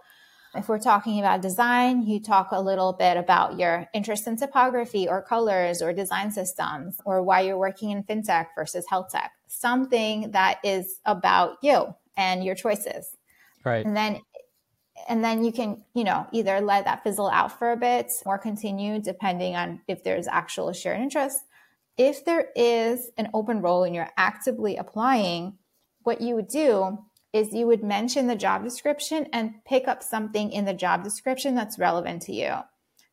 if 0.55 0.69
we're 0.69 0.81
talking 0.81 1.21
about 1.21 1.41
design, 1.41 2.03
you 2.03 2.21
talk 2.21 2.49
a 2.51 2.61
little 2.61 2.93
bit 2.93 3.17
about 3.17 3.59
your 3.59 3.87
interest 3.95 4.27
in 4.27 4.37
typography 4.37 5.09
or 5.09 5.23
colors 5.23 5.81
or 5.81 5.93
design 5.93 6.33
systems 6.33 7.01
or 7.05 7.23
why 7.23 7.43
you're 7.43 7.59
working 7.59 7.91
in 7.91 8.03
fintech 8.03 8.47
versus 8.55 8.87
health 8.89 9.11
tech. 9.13 9.33
Something 9.47 10.33
that 10.33 10.59
is 10.65 11.01
about 11.05 11.59
you 11.63 11.95
and 12.19 12.45
your 12.45 12.55
choices. 12.55 13.17
Right. 13.65 13.87
And 13.87 13.97
then 13.97 14.21
and 15.09 15.25
then 15.25 15.45
you 15.45 15.53
can, 15.53 15.85
you 15.95 16.05
know, 16.05 16.27
either 16.33 16.61
let 16.61 16.85
that 16.85 17.05
fizzle 17.05 17.31
out 17.31 17.57
for 17.57 17.71
a 17.71 17.77
bit 17.77 18.11
or 18.27 18.37
continue 18.37 19.01
depending 19.01 19.55
on 19.55 19.81
if 19.87 20.03
there's 20.03 20.27
actual 20.27 20.73
shared 20.73 21.01
interest. 21.01 21.41
If 21.97 22.25
there 22.25 22.49
is 22.55 23.11
an 23.17 23.31
open 23.33 23.63
role 23.63 23.85
and 23.85 23.95
you're 23.95 24.11
actively 24.17 24.77
applying, 24.77 25.57
what 26.03 26.21
you 26.21 26.35
would 26.35 26.49
do 26.49 26.99
is 27.33 27.53
you 27.53 27.67
would 27.67 27.83
mention 27.85 28.27
the 28.27 28.37
job 28.37 28.65
description 28.65 29.27
and 29.33 29.55
pick 29.65 29.87
up 29.87 30.03
something 30.03 30.51
in 30.51 30.65
the 30.65 30.75
job 30.75 31.05
description 31.05 31.55
that's 31.55 31.79
relevant 31.79 32.23
to 32.23 32.33
you. 32.33 32.55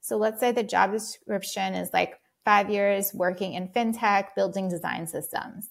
So 0.02 0.18
let's 0.18 0.40
say 0.40 0.52
the 0.52 0.64
job 0.64 0.92
description 0.92 1.76
is 1.76 1.90
like 1.94 2.20
five 2.46 2.70
years 2.70 3.14
working 3.14 3.54
in 3.54 3.70
fintech, 3.70 4.36
building 4.36 4.70
design 4.70 5.08
systems. 5.08 5.70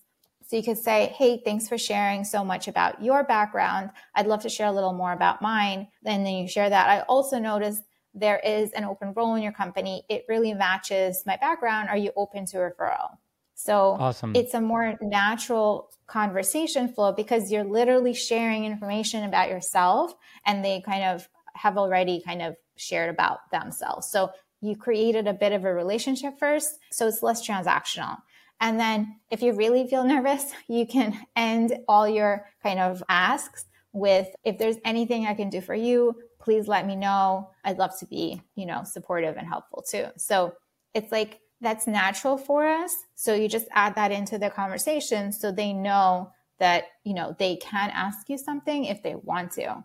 So 0.54 0.58
you 0.58 0.62
could 0.62 0.78
say, 0.78 1.12
Hey, 1.18 1.42
thanks 1.44 1.66
for 1.66 1.76
sharing 1.76 2.22
so 2.22 2.44
much 2.44 2.68
about 2.68 3.02
your 3.02 3.24
background. 3.24 3.90
I'd 4.14 4.28
love 4.28 4.42
to 4.42 4.48
share 4.48 4.68
a 4.68 4.72
little 4.72 4.92
more 4.92 5.12
about 5.12 5.42
mine. 5.42 5.88
And 6.04 6.24
then 6.24 6.32
you 6.32 6.46
share 6.46 6.70
that. 6.70 6.88
I 6.88 7.00
also 7.08 7.40
noticed 7.40 7.82
there 8.14 8.38
is 8.38 8.70
an 8.70 8.84
open 8.84 9.14
role 9.16 9.34
in 9.34 9.42
your 9.42 9.50
company. 9.50 10.04
It 10.08 10.24
really 10.28 10.54
matches 10.54 11.24
my 11.26 11.36
background. 11.38 11.88
Are 11.88 11.96
you 11.96 12.12
open 12.14 12.46
to 12.46 12.58
referral? 12.58 13.16
So 13.56 13.96
awesome. 13.98 14.36
it's 14.36 14.54
a 14.54 14.60
more 14.60 14.94
natural 15.02 15.90
conversation 16.06 16.86
flow 16.86 17.10
because 17.10 17.50
you're 17.50 17.64
literally 17.64 18.14
sharing 18.14 18.64
information 18.64 19.24
about 19.24 19.48
yourself 19.48 20.14
and 20.46 20.64
they 20.64 20.82
kind 20.82 21.02
of 21.02 21.28
have 21.54 21.76
already 21.76 22.22
kind 22.24 22.42
of 22.42 22.54
shared 22.76 23.10
about 23.10 23.50
themselves. 23.50 24.08
So 24.08 24.30
you 24.60 24.76
created 24.76 25.26
a 25.26 25.34
bit 25.34 25.50
of 25.52 25.64
a 25.64 25.74
relationship 25.74 26.38
first. 26.38 26.78
So 26.92 27.08
it's 27.08 27.24
less 27.24 27.44
transactional. 27.44 28.18
And 28.64 28.80
then 28.80 29.20
if 29.30 29.42
you 29.42 29.52
really 29.52 29.86
feel 29.86 30.04
nervous, 30.04 30.52
you 30.68 30.86
can 30.86 31.14
end 31.36 31.76
all 31.86 32.08
your 32.08 32.46
kind 32.62 32.80
of 32.80 33.02
asks 33.10 33.66
with 33.92 34.26
if 34.42 34.58
there's 34.58 34.78
anything 34.86 35.26
I 35.26 35.34
can 35.34 35.50
do 35.50 35.60
for 35.60 35.74
you, 35.74 36.16
please 36.40 36.66
let 36.66 36.86
me 36.86 36.96
know. 36.96 37.50
I'd 37.62 37.78
love 37.78 37.96
to 37.98 38.06
be, 38.06 38.40
you 38.56 38.64
know, 38.64 38.82
supportive 38.82 39.36
and 39.36 39.46
helpful 39.46 39.84
too. 39.88 40.06
So 40.16 40.54
it's 40.94 41.12
like 41.12 41.40
that's 41.60 41.86
natural 41.86 42.38
for 42.38 42.66
us. 42.66 42.96
So 43.14 43.34
you 43.34 43.48
just 43.48 43.68
add 43.72 43.94
that 43.96 44.10
into 44.10 44.38
the 44.38 44.48
conversation 44.48 45.30
so 45.30 45.52
they 45.52 45.74
know 45.74 46.32
that, 46.58 46.84
you 47.04 47.12
know, 47.12 47.36
they 47.38 47.56
can 47.56 47.90
ask 47.90 48.30
you 48.30 48.38
something 48.38 48.86
if 48.86 49.02
they 49.02 49.14
want 49.14 49.52
to. 49.52 49.84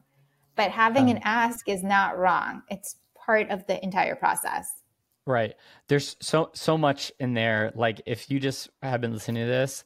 But 0.55 0.71
having 0.71 1.09
um, 1.09 1.17
an 1.17 1.21
ask 1.25 1.67
is 1.67 1.83
not 1.83 2.17
wrong. 2.17 2.63
It's 2.69 2.95
part 3.13 3.49
of 3.49 3.67
the 3.67 3.83
entire 3.83 4.15
process. 4.15 4.71
Right. 5.29 5.53
There's 5.87 6.15
so 6.21 6.49
so 6.55 6.75
much 6.75 7.11
in 7.19 7.35
there. 7.35 7.71
Like 7.75 8.01
if 8.07 8.31
you 8.31 8.39
just 8.39 8.67
have 8.81 8.99
been 8.99 9.13
listening 9.13 9.43
to 9.43 9.47
this, 9.47 9.83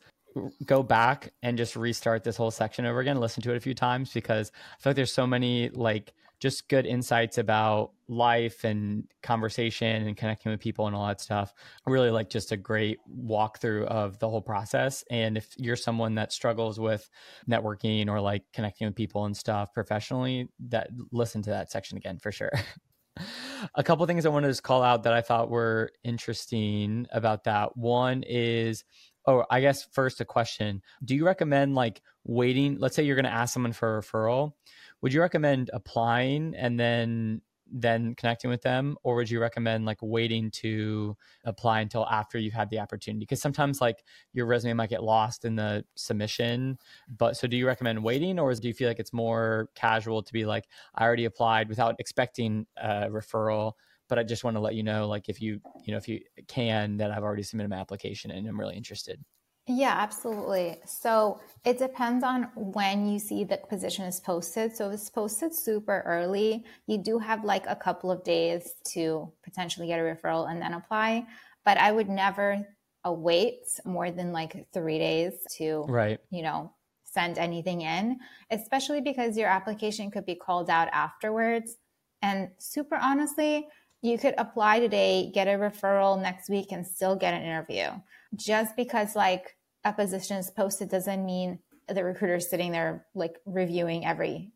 go 0.66 0.82
back 0.82 1.34
and 1.44 1.58
just 1.58 1.76
restart 1.76 2.24
this 2.24 2.38
whole 2.38 2.50
section 2.50 2.86
over 2.86 3.02
again, 3.02 3.20
listen 3.20 3.44
to 3.44 3.52
it 3.52 3.58
a 3.58 3.60
few 3.60 3.74
times 3.74 4.14
because 4.14 4.54
I 4.56 4.82
feel 4.82 4.92
like 4.92 4.96
there's 4.96 5.12
so 5.12 5.28
many 5.28 5.68
like 5.72 6.14
just 6.40 6.70
good 6.70 6.86
insights 6.86 7.40
about 7.40 7.92
life 8.08 8.64
and 8.64 9.06
conversation 9.22 10.08
and 10.08 10.16
connecting 10.16 10.50
with 10.50 10.62
people 10.62 10.88
and 10.88 10.96
all 10.96 11.08
that 11.08 11.20
stuff. 11.20 11.54
Really 11.86 12.10
like 12.10 12.30
just 12.30 12.54
a 12.54 12.58
great 12.58 13.00
walkthrough 13.14 13.84
of 13.88 14.20
the 14.20 14.30
whole 14.30 14.42
process. 14.42 15.04
And 15.12 15.36
if 15.36 15.54
you're 15.58 15.76
someone 15.76 16.16
that 16.16 16.32
struggles 16.32 16.80
with 16.80 17.10
networking 17.50 18.08
or 18.08 18.22
like 18.22 18.44
connecting 18.54 18.88
with 18.88 18.96
people 18.96 19.26
and 19.26 19.36
stuff 19.36 19.74
professionally, 19.74 20.48
that 20.70 20.90
listen 21.12 21.42
to 21.42 21.50
that 21.50 21.70
section 21.70 21.98
again 21.98 22.18
for 22.18 22.32
sure. 22.32 22.54
a 23.76 23.84
couple 23.84 24.06
things 24.06 24.26
I 24.26 24.30
wanted 24.30 24.48
to 24.48 24.52
just 24.52 24.64
call 24.64 24.84
out 24.84 25.04
that 25.04 25.14
I 25.14 25.22
thought 25.22 25.50
were 25.50 25.92
interesting 26.04 27.08
about 27.12 27.46
that. 27.46 27.78
One 27.78 28.24
is 28.28 28.84
Oh, 29.26 29.46
I 29.50 29.62
guess 29.62 29.86
first 29.92 30.20
a 30.20 30.26
question. 30.26 30.82
Do 31.04 31.16
you 31.16 31.26
recommend 31.26 31.76
like 31.76 32.02
waiting? 32.26 32.78
Let's 32.78 32.96
say 32.96 33.04
you're 33.04 33.16
going 33.16 33.26
to 33.26 33.32
ask 33.32 33.54
someone 33.54 33.72
for 33.72 33.98
a 33.98 34.02
referral. 34.02 34.54
Would 35.02 35.14
you 35.14 35.22
recommend 35.22 35.70
applying 35.74 36.56
and 36.56 36.80
then 36.80 37.42
then 37.74 38.14
connecting 38.16 38.52
with 38.52 38.62
them 38.62 38.96
or 39.04 39.16
would 39.16 39.30
you 39.30 39.42
recommend 39.42 39.84
like 39.84 39.98
waiting 40.02 40.52
to 40.52 41.18
apply 41.44 41.82
until 41.82 42.06
after 42.06 42.38
you've 42.38 42.54
had 42.54 42.70
the 42.70 42.80
opportunity 42.80 43.26
because 43.26 43.42
sometimes 43.42 43.82
like 43.82 44.04
your 44.32 44.46
resume 44.46 44.74
might 44.74 44.92
get 44.92 45.04
lost 45.04 45.44
in 45.44 45.56
the 45.56 45.84
submission 45.96 46.78
but 47.18 47.36
so 47.36 47.48
do 47.48 47.58
you 47.58 47.66
recommend 47.66 48.02
waiting 48.02 48.40
or 48.40 48.54
do 48.54 48.68
you 48.68 48.74
feel 48.76 48.88
like 48.88 49.00
it's 49.00 49.12
more 49.12 49.70
casual 49.74 50.22
to 50.22 50.32
be 50.32 50.46
like 50.46 50.68
i 50.96 51.04
already 51.04 51.26
applied 51.26 51.68
without 51.68 51.96
expecting 52.00 52.66
a 52.78 53.08
referral 53.10 53.74
but 54.10 54.20
I 54.20 54.24
just 54.24 54.44
want 54.44 54.56
to 54.58 54.62
let 54.62 54.76
you 54.76 54.84
know, 54.84 55.08
like 55.08 55.30
if 55.30 55.42
you, 55.42 55.60
you 55.86 55.92
know, 55.92 55.98
if 55.98 56.08
you 56.08 56.20
can, 56.48 56.98
that 56.98 57.10
I've 57.10 57.24
already 57.24 57.42
submitted 57.42 57.70
my 57.70 57.78
application 57.78 58.30
and 58.32 58.48
I'm 58.48 58.60
really 58.60 58.76
interested. 58.76 59.24
Yeah, 59.66 59.94
absolutely. 59.98 60.78
So 60.86 61.40
it 61.64 61.78
depends 61.78 62.24
on 62.24 62.50
when 62.56 63.08
you 63.08 63.18
see 63.18 63.46
the 63.46 63.58
position 63.70 64.04
is 64.06 64.20
posted. 64.20 64.76
So 64.76 64.88
if 64.88 64.96
it's 64.96 65.10
posted 65.10 65.56
super 65.56 66.04
early, 66.06 66.66
you 66.86 66.98
do 66.98 67.18
have 67.18 67.46
like 67.46 67.66
a 67.68 67.76
couple 67.76 68.12
of 68.12 68.24
days 68.26 68.74
to 68.94 69.32
potentially 69.44 69.88
get 69.88 70.02
a 70.02 70.04
referral 70.04 70.52
and 70.52 70.62
then 70.62 70.74
apply. 70.74 71.26
But 71.64 71.78
I 71.78 71.94
would 71.94 72.10
never 72.10 72.68
wait 73.06 73.64
more 73.86 74.12
than 74.12 74.34
like 74.34 74.68
three 74.74 74.98
days 74.98 75.34
to, 75.58 75.86
right. 75.88 76.20
you 76.30 76.42
know, 76.42 76.74
send 77.06 77.38
anything 77.38 77.82
in, 77.82 78.20
especially 78.52 79.00
because 79.00 79.38
your 79.38 79.48
application 79.48 80.12
could 80.12 80.26
be 80.26 80.36
called 80.36 80.70
out 80.70 80.90
afterwards. 80.92 81.78
And 82.22 82.50
super 82.58 82.96
honestly, 82.96 83.68
you 84.02 84.18
could 84.18 84.36
apply 84.38 84.82
today, 84.82 85.32
get 85.34 85.48
a 85.48 85.52
referral 85.52 86.22
next 86.22 86.50
week, 86.50 86.72
and 86.72 86.86
still 86.86 87.16
get 87.16 87.34
an 87.34 87.44
interview. 87.44 87.88
Just 88.36 88.76
because 88.76 89.16
like 89.16 89.56
a 89.84 89.94
position 89.94 90.38
is 90.38 90.50
posted 90.50 90.90
doesn't 90.90 91.26
mean 91.26 91.60
the 91.88 92.04
recruiter 92.04 92.36
is 92.36 92.50
sitting 92.50 92.72
there 92.72 93.06
like 93.14 93.36
reviewing 93.46 94.06
every 94.06 94.52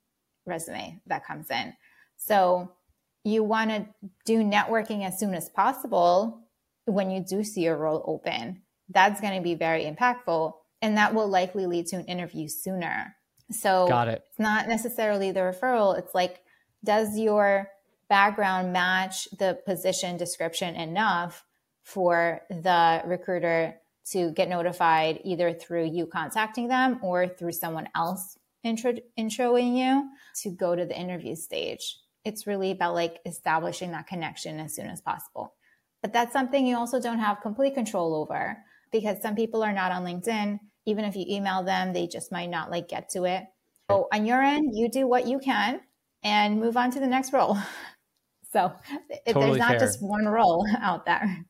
resume 0.45 1.01
that 1.07 1.25
comes 1.25 1.49
in. 1.51 1.73
So 2.15 2.71
you 3.23 3.43
want 3.43 3.69
to 3.71 3.87
do 4.25 4.39
networking 4.39 5.05
as 5.05 5.19
soon 5.19 5.33
as 5.33 5.49
possible 5.49 6.47
when 6.85 7.11
you 7.11 7.23
do 7.23 7.43
see 7.43 7.65
a 7.65 7.75
role 7.75 8.03
open. 8.07 8.61
That's 8.89 9.19
going 9.19 9.35
to 9.35 9.43
be 9.43 9.55
very 9.55 9.83
impactful 9.83 10.53
and 10.81 10.97
that 10.97 11.13
will 11.13 11.27
likely 11.27 11.65
lead 11.65 11.87
to 11.87 11.97
an 11.97 12.05
interview 12.05 12.47
sooner. 12.47 13.15
So 13.51 13.87
Got 13.87 14.07
it. 14.07 14.23
it's 14.29 14.39
not 14.39 14.67
necessarily 14.67 15.31
the 15.31 15.41
referral. 15.41 15.97
It's 15.97 16.13
like, 16.13 16.39
does 16.83 17.17
your 17.17 17.69
background 18.09 18.71
match 18.71 19.27
the 19.37 19.59
position 19.65 20.17
description 20.17 20.75
enough 20.75 21.43
for 21.87 22.41
the 22.49 23.01
recruiter 23.05 23.73
to 24.11 24.31
get 24.31 24.49
notified 24.49 25.21
either 25.23 25.53
through 25.53 25.85
you 25.85 26.05
contacting 26.05 26.67
them 26.67 26.99
or 27.01 27.29
through 27.29 27.53
someone 27.53 27.87
else 27.95 28.37
intro 28.61 28.93
introing 29.17 29.77
you 29.77 30.09
to 30.35 30.49
go 30.49 30.75
to 30.75 30.85
the 30.85 30.99
interview 30.99 31.33
stage. 31.33 31.97
It's 32.25 32.45
really 32.45 32.71
about 32.71 32.93
like 32.93 33.19
establishing 33.25 33.91
that 33.91 34.05
connection 34.05 34.59
as 34.59 34.75
soon 34.75 34.87
as 34.87 34.99
possible. 34.99 35.53
But 36.01 36.11
that's 36.11 36.33
something 36.33 36.67
you 36.67 36.75
also 36.75 36.99
don't 36.99 37.19
have 37.19 37.39
complete 37.39 37.73
control 37.73 38.15
over 38.15 38.57
because 38.91 39.21
some 39.21 39.35
people 39.35 39.63
are 39.63 39.71
not 39.71 39.93
on 39.93 40.03
LinkedIn. 40.03 40.59
Even 40.85 41.05
if 41.05 41.15
you 41.15 41.23
email 41.29 41.63
them, 41.63 41.93
they 41.93 42.05
just 42.05 42.33
might 42.33 42.49
not 42.49 42.69
like 42.69 42.89
get 42.89 43.07
to 43.11 43.23
it. 43.23 43.45
So 43.89 44.09
on 44.11 44.25
your 44.25 44.41
end, 44.41 44.71
you 44.73 44.89
do 44.89 45.07
what 45.07 45.25
you 45.25 45.39
can 45.39 45.79
and 46.21 46.59
move 46.59 46.75
on 46.75 46.91
to 46.91 46.99
the 46.99 47.07
next 47.07 47.31
role. 47.31 47.57
So 48.53 48.71
totally 49.27 49.45
there's 49.45 49.57
not 49.57 49.69
fair. 49.71 49.79
just 49.79 50.01
one 50.01 50.25
role 50.25 50.65
out 50.81 51.05
there. 51.05 51.45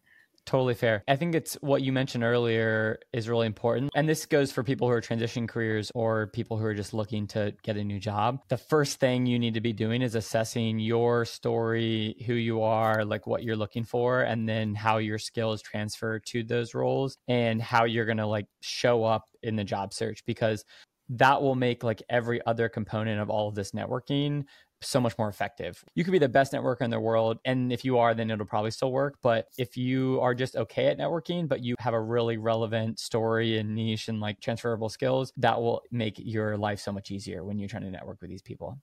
Totally 0.47 0.75
fair. 0.75 1.03
I 1.09 1.17
think 1.17 1.35
it's 1.35 1.55
what 1.55 1.81
you 1.81 1.91
mentioned 1.91 2.23
earlier 2.23 2.99
is 3.11 3.27
really 3.27 3.47
important. 3.47 3.91
And 3.93 4.07
this 4.07 4.25
goes 4.25 4.49
for 4.49 4.63
people 4.63 4.87
who 4.87 4.93
are 4.93 5.01
transitioning 5.01 5.45
careers 5.45 5.91
or 5.93 6.27
people 6.27 6.57
who 6.57 6.63
are 6.63 6.73
just 6.73 6.93
looking 6.93 7.27
to 7.27 7.53
get 7.63 7.75
a 7.75 7.83
new 7.83 7.99
job. 7.99 8.39
The 8.47 8.57
first 8.57 8.97
thing 8.97 9.25
you 9.25 9.39
need 9.39 9.55
to 9.55 9.61
be 9.61 9.73
doing 9.73 10.01
is 10.01 10.15
assessing 10.15 10.79
your 10.79 11.25
story, 11.25 12.15
who 12.25 12.33
you 12.33 12.61
are, 12.61 13.03
like 13.03 13.27
what 13.27 13.43
you're 13.43 13.57
looking 13.57 13.83
for, 13.83 14.21
and 14.21 14.47
then 14.47 14.73
how 14.73 14.99
your 14.99 15.19
skills 15.19 15.61
transfer 15.61 16.17
to 16.19 16.43
those 16.45 16.73
roles 16.73 17.17
and 17.27 17.61
how 17.61 17.83
you're 17.83 18.05
going 18.05 18.17
to 18.17 18.25
like 18.25 18.47
show 18.61 19.03
up 19.03 19.25
in 19.43 19.57
the 19.57 19.65
job 19.65 19.93
search 19.93 20.23
because 20.25 20.63
that 21.09 21.41
will 21.41 21.55
make 21.55 21.83
like 21.83 22.03
every 22.09 22.45
other 22.45 22.69
component 22.69 23.19
of 23.19 23.29
all 23.29 23.47
of 23.47 23.55
this 23.55 23.71
networking 23.71 24.43
so 24.81 24.99
much 25.01 25.17
more 25.17 25.27
effective. 25.27 25.83
You 25.95 26.03
could 26.03 26.11
be 26.11 26.19
the 26.19 26.29
best 26.29 26.53
networker 26.53 26.81
in 26.81 26.91
the 26.91 26.99
world. 26.99 27.39
And 27.45 27.71
if 27.73 27.83
you 27.83 27.97
are, 27.97 28.13
then 28.13 28.29
it'll 28.29 28.45
probably 28.45 28.71
still 28.71 28.91
work. 28.91 29.15
But 29.21 29.47
if 29.57 29.75
you 29.75 30.19
are 30.21 30.35
just 30.35 30.55
okay 30.55 30.87
at 30.87 30.97
networking, 30.97 31.47
but 31.47 31.63
you 31.63 31.75
have 31.79 31.93
a 31.93 32.01
really 32.01 32.37
relevant 32.37 32.99
story 32.99 33.57
and 33.57 33.73
niche 33.73 34.07
and 34.07 34.19
like 34.19 34.39
transferable 34.39 34.89
skills, 34.89 35.33
that 35.37 35.59
will 35.59 35.81
make 35.91 36.15
your 36.17 36.57
life 36.57 36.79
so 36.79 36.91
much 36.91 37.11
easier 37.11 37.43
when 37.43 37.57
you're 37.57 37.69
trying 37.69 37.83
to 37.83 37.91
network 37.91 38.21
with 38.21 38.29
these 38.29 38.41
people. 38.41 38.77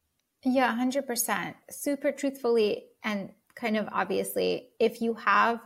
Yeah, 0.44 0.76
100%. 0.76 1.54
Super 1.70 2.12
truthfully 2.12 2.86
and 3.02 3.30
kind 3.54 3.76
of 3.76 3.88
obviously, 3.92 4.70
if 4.80 5.00
you 5.00 5.14
have 5.14 5.60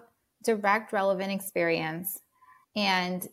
direct 0.45 0.93
relevant 0.93 1.33
experience 1.33 2.19
and 2.77 3.27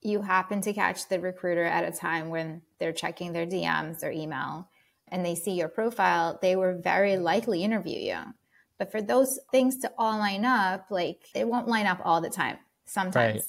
you 0.00 0.22
happen 0.22 0.60
to 0.62 0.72
catch 0.72 1.08
the 1.08 1.20
recruiter 1.20 1.64
at 1.64 1.84
a 1.84 1.96
time 1.96 2.30
when 2.30 2.62
they're 2.80 2.92
checking 2.92 3.32
their 3.32 3.46
DMs 3.46 4.02
or 4.02 4.10
email, 4.10 4.68
and 5.10 5.24
they 5.24 5.34
see 5.34 5.52
your 5.52 5.68
profile, 5.68 6.38
they 6.40 6.56
will 6.56 6.80
very 6.80 7.16
likely 7.16 7.62
interview 7.64 7.98
you. 7.98 8.18
But 8.78 8.92
for 8.92 9.02
those 9.02 9.38
things 9.50 9.78
to 9.78 9.92
all 9.98 10.18
line 10.18 10.44
up, 10.44 10.86
like 10.90 11.26
they 11.34 11.44
won't 11.44 11.68
line 11.68 11.86
up 11.86 12.00
all 12.04 12.20
the 12.20 12.30
time, 12.30 12.58
sometimes. 12.86 13.14
Right. 13.14 13.42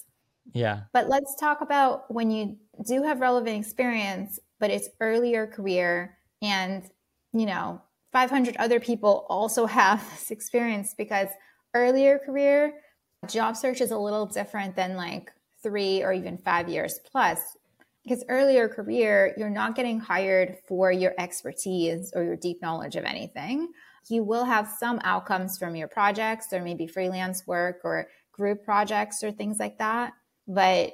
Yeah. 0.54 0.82
But 0.94 1.08
let's 1.08 1.36
talk 1.40 1.62
about 1.62 2.12
when 2.12 2.32
you 2.32 2.58
do 2.88 3.04
have 3.04 3.22
relevant 3.22 3.64
experience, 3.64 4.40
but 4.60 4.72
it's 4.72 4.90
earlier 5.00 5.46
career 5.46 6.18
and, 6.42 6.84
you 7.34 7.46
know, 7.46 7.82
500 8.12 8.58
other 8.58 8.80
people 8.80 9.28
also 9.30 9.66
have 9.68 10.04
this 10.12 10.32
experience 10.32 10.96
because 10.98 11.28
earlier 11.76 12.20
career 12.20 12.74
job 13.28 13.56
search 13.56 13.82
is 13.82 13.92
a 13.92 13.98
little 13.98 14.26
different 14.26 14.76
than 14.76 14.96
like 14.96 15.32
three 15.62 16.02
or 16.02 16.14
even 16.14 16.38
five 16.38 16.70
years 16.70 17.00
plus 17.12 17.58
because 18.04 18.24
earlier 18.30 18.68
career, 18.68 19.34
you're 19.38 19.50
not 19.50 19.76
getting 19.76 20.00
hired 20.00 20.58
for 20.68 20.92
your 20.92 21.14
expertise 21.18 22.12
or 22.16 22.24
your 22.24 22.36
deep 22.36 22.62
knowledge 22.62 22.96
of 22.96 23.04
anything. 23.04 23.72
You 24.10 24.24
will 24.24 24.46
have 24.46 24.68
some 24.80 25.00
outcomes 25.04 25.58
from 25.58 25.76
your 25.76 25.88
projects 25.88 26.48
or 26.52 26.62
maybe 26.62 26.88
freelance 26.88 27.46
work 27.46 27.82
or 27.84 28.08
group 28.32 28.64
projects 28.64 29.24
or 29.24 29.32
things 29.32 29.60
like 29.60 29.78
that. 29.78 30.14
But 30.48 30.94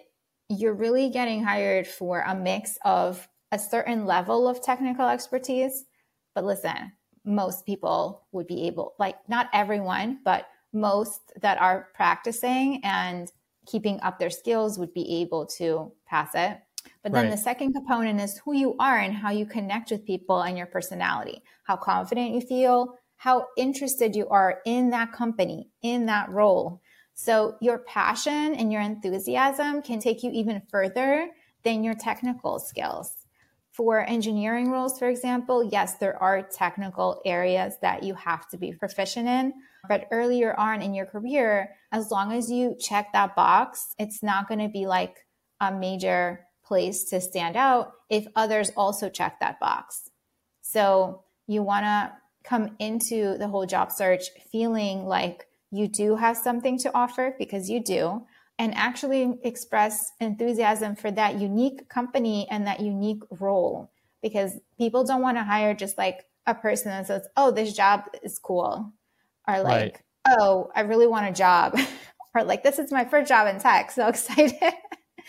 you're 0.49 0.73
really 0.73 1.09
getting 1.09 1.43
hired 1.43 1.87
for 1.87 2.21
a 2.21 2.35
mix 2.35 2.77
of 2.83 3.27
a 3.51 3.59
certain 3.59 4.05
level 4.05 4.47
of 4.47 4.61
technical 4.61 5.07
expertise. 5.07 5.85
But 6.33 6.43
listen, 6.43 6.91
most 7.23 7.65
people 7.65 8.23
would 8.31 8.47
be 8.47 8.67
able, 8.67 8.93
like, 8.99 9.17
not 9.29 9.49
everyone, 9.53 10.19
but 10.25 10.47
most 10.73 11.31
that 11.41 11.59
are 11.61 11.87
practicing 11.93 12.81
and 12.83 13.31
keeping 13.65 13.99
up 14.01 14.19
their 14.19 14.29
skills 14.29 14.77
would 14.77 14.93
be 14.93 15.21
able 15.21 15.45
to 15.45 15.91
pass 16.05 16.31
it. 16.35 16.59
But 17.03 17.11
then 17.11 17.25
right. 17.25 17.31
the 17.31 17.37
second 17.37 17.73
component 17.73 18.19
is 18.19 18.39
who 18.39 18.55
you 18.55 18.75
are 18.79 18.97
and 18.97 19.13
how 19.13 19.31
you 19.31 19.45
connect 19.45 19.91
with 19.91 20.05
people 20.05 20.41
and 20.41 20.57
your 20.57 20.67
personality, 20.67 21.43
how 21.63 21.77
confident 21.77 22.33
you 22.33 22.41
feel, 22.41 22.95
how 23.17 23.47
interested 23.57 24.15
you 24.15 24.27
are 24.29 24.59
in 24.65 24.89
that 24.89 25.11
company, 25.11 25.69
in 25.81 26.05
that 26.07 26.29
role. 26.29 26.81
So 27.13 27.55
your 27.61 27.79
passion 27.79 28.55
and 28.55 28.71
your 28.71 28.81
enthusiasm 28.81 29.81
can 29.81 29.99
take 29.99 30.23
you 30.23 30.31
even 30.31 30.61
further 30.69 31.29
than 31.63 31.83
your 31.83 31.95
technical 31.95 32.59
skills. 32.59 33.25
For 33.71 34.07
engineering 34.07 34.71
roles, 34.71 34.97
for 34.97 35.09
example, 35.09 35.67
yes, 35.69 35.95
there 35.95 36.21
are 36.21 36.41
technical 36.41 37.21
areas 37.25 37.75
that 37.81 38.03
you 38.03 38.13
have 38.15 38.47
to 38.49 38.57
be 38.57 38.71
proficient 38.71 39.27
in. 39.27 39.53
But 39.89 40.07
earlier 40.11 40.57
on 40.57 40.81
in 40.81 40.93
your 40.93 41.05
career, 41.05 41.75
as 41.91 42.09
long 42.09 42.31
as 42.31 42.49
you 42.49 42.75
check 42.79 43.11
that 43.13 43.35
box, 43.35 43.93
it's 43.99 44.23
not 44.23 44.47
going 44.47 44.61
to 44.61 44.69
be 44.69 44.87
like 44.87 45.25
a 45.59 45.73
major 45.73 46.45
place 46.65 47.03
to 47.05 47.21
stand 47.21 47.55
out 47.55 47.93
if 48.09 48.27
others 48.35 48.71
also 48.75 49.09
check 49.09 49.39
that 49.39 49.59
box. 49.59 50.09
So 50.61 51.23
you 51.47 51.61
want 51.61 51.85
to 51.85 52.13
come 52.43 52.75
into 52.79 53.37
the 53.37 53.47
whole 53.47 53.65
job 53.65 53.91
search 53.91 54.25
feeling 54.51 55.05
like 55.05 55.47
you 55.71 55.87
do 55.87 56.15
have 56.15 56.37
something 56.37 56.77
to 56.79 56.91
offer 56.95 57.35
because 57.37 57.69
you 57.69 57.83
do, 57.83 58.25
and 58.57 58.73
actually 58.75 59.37
express 59.43 60.11
enthusiasm 60.19 60.95
for 60.95 61.11
that 61.11 61.39
unique 61.39 61.89
company 61.89 62.47
and 62.49 62.65
that 62.67 62.79
unique 62.79 63.21
role 63.29 63.91
because 64.21 64.57
people 64.77 65.03
don't 65.03 65.21
want 65.21 65.37
to 65.37 65.43
hire 65.43 65.73
just 65.73 65.97
like 65.97 66.25
a 66.47 66.55
person 66.55 66.89
that 66.89 67.07
says, 67.07 67.27
Oh, 67.35 67.51
this 67.51 67.73
job 67.73 68.05
is 68.23 68.39
cool, 68.39 68.93
or 69.47 69.61
like, 69.61 69.65
right. 69.65 70.01
Oh, 70.27 70.71
I 70.75 70.81
really 70.81 71.07
want 71.07 71.29
a 71.29 71.33
job, 71.33 71.77
or 72.35 72.43
like, 72.43 72.63
This 72.63 72.79
is 72.79 72.91
my 72.91 73.05
first 73.05 73.27
job 73.27 73.53
in 73.53 73.59
tech, 73.59 73.91
so 73.91 74.07
excited. 74.07 74.73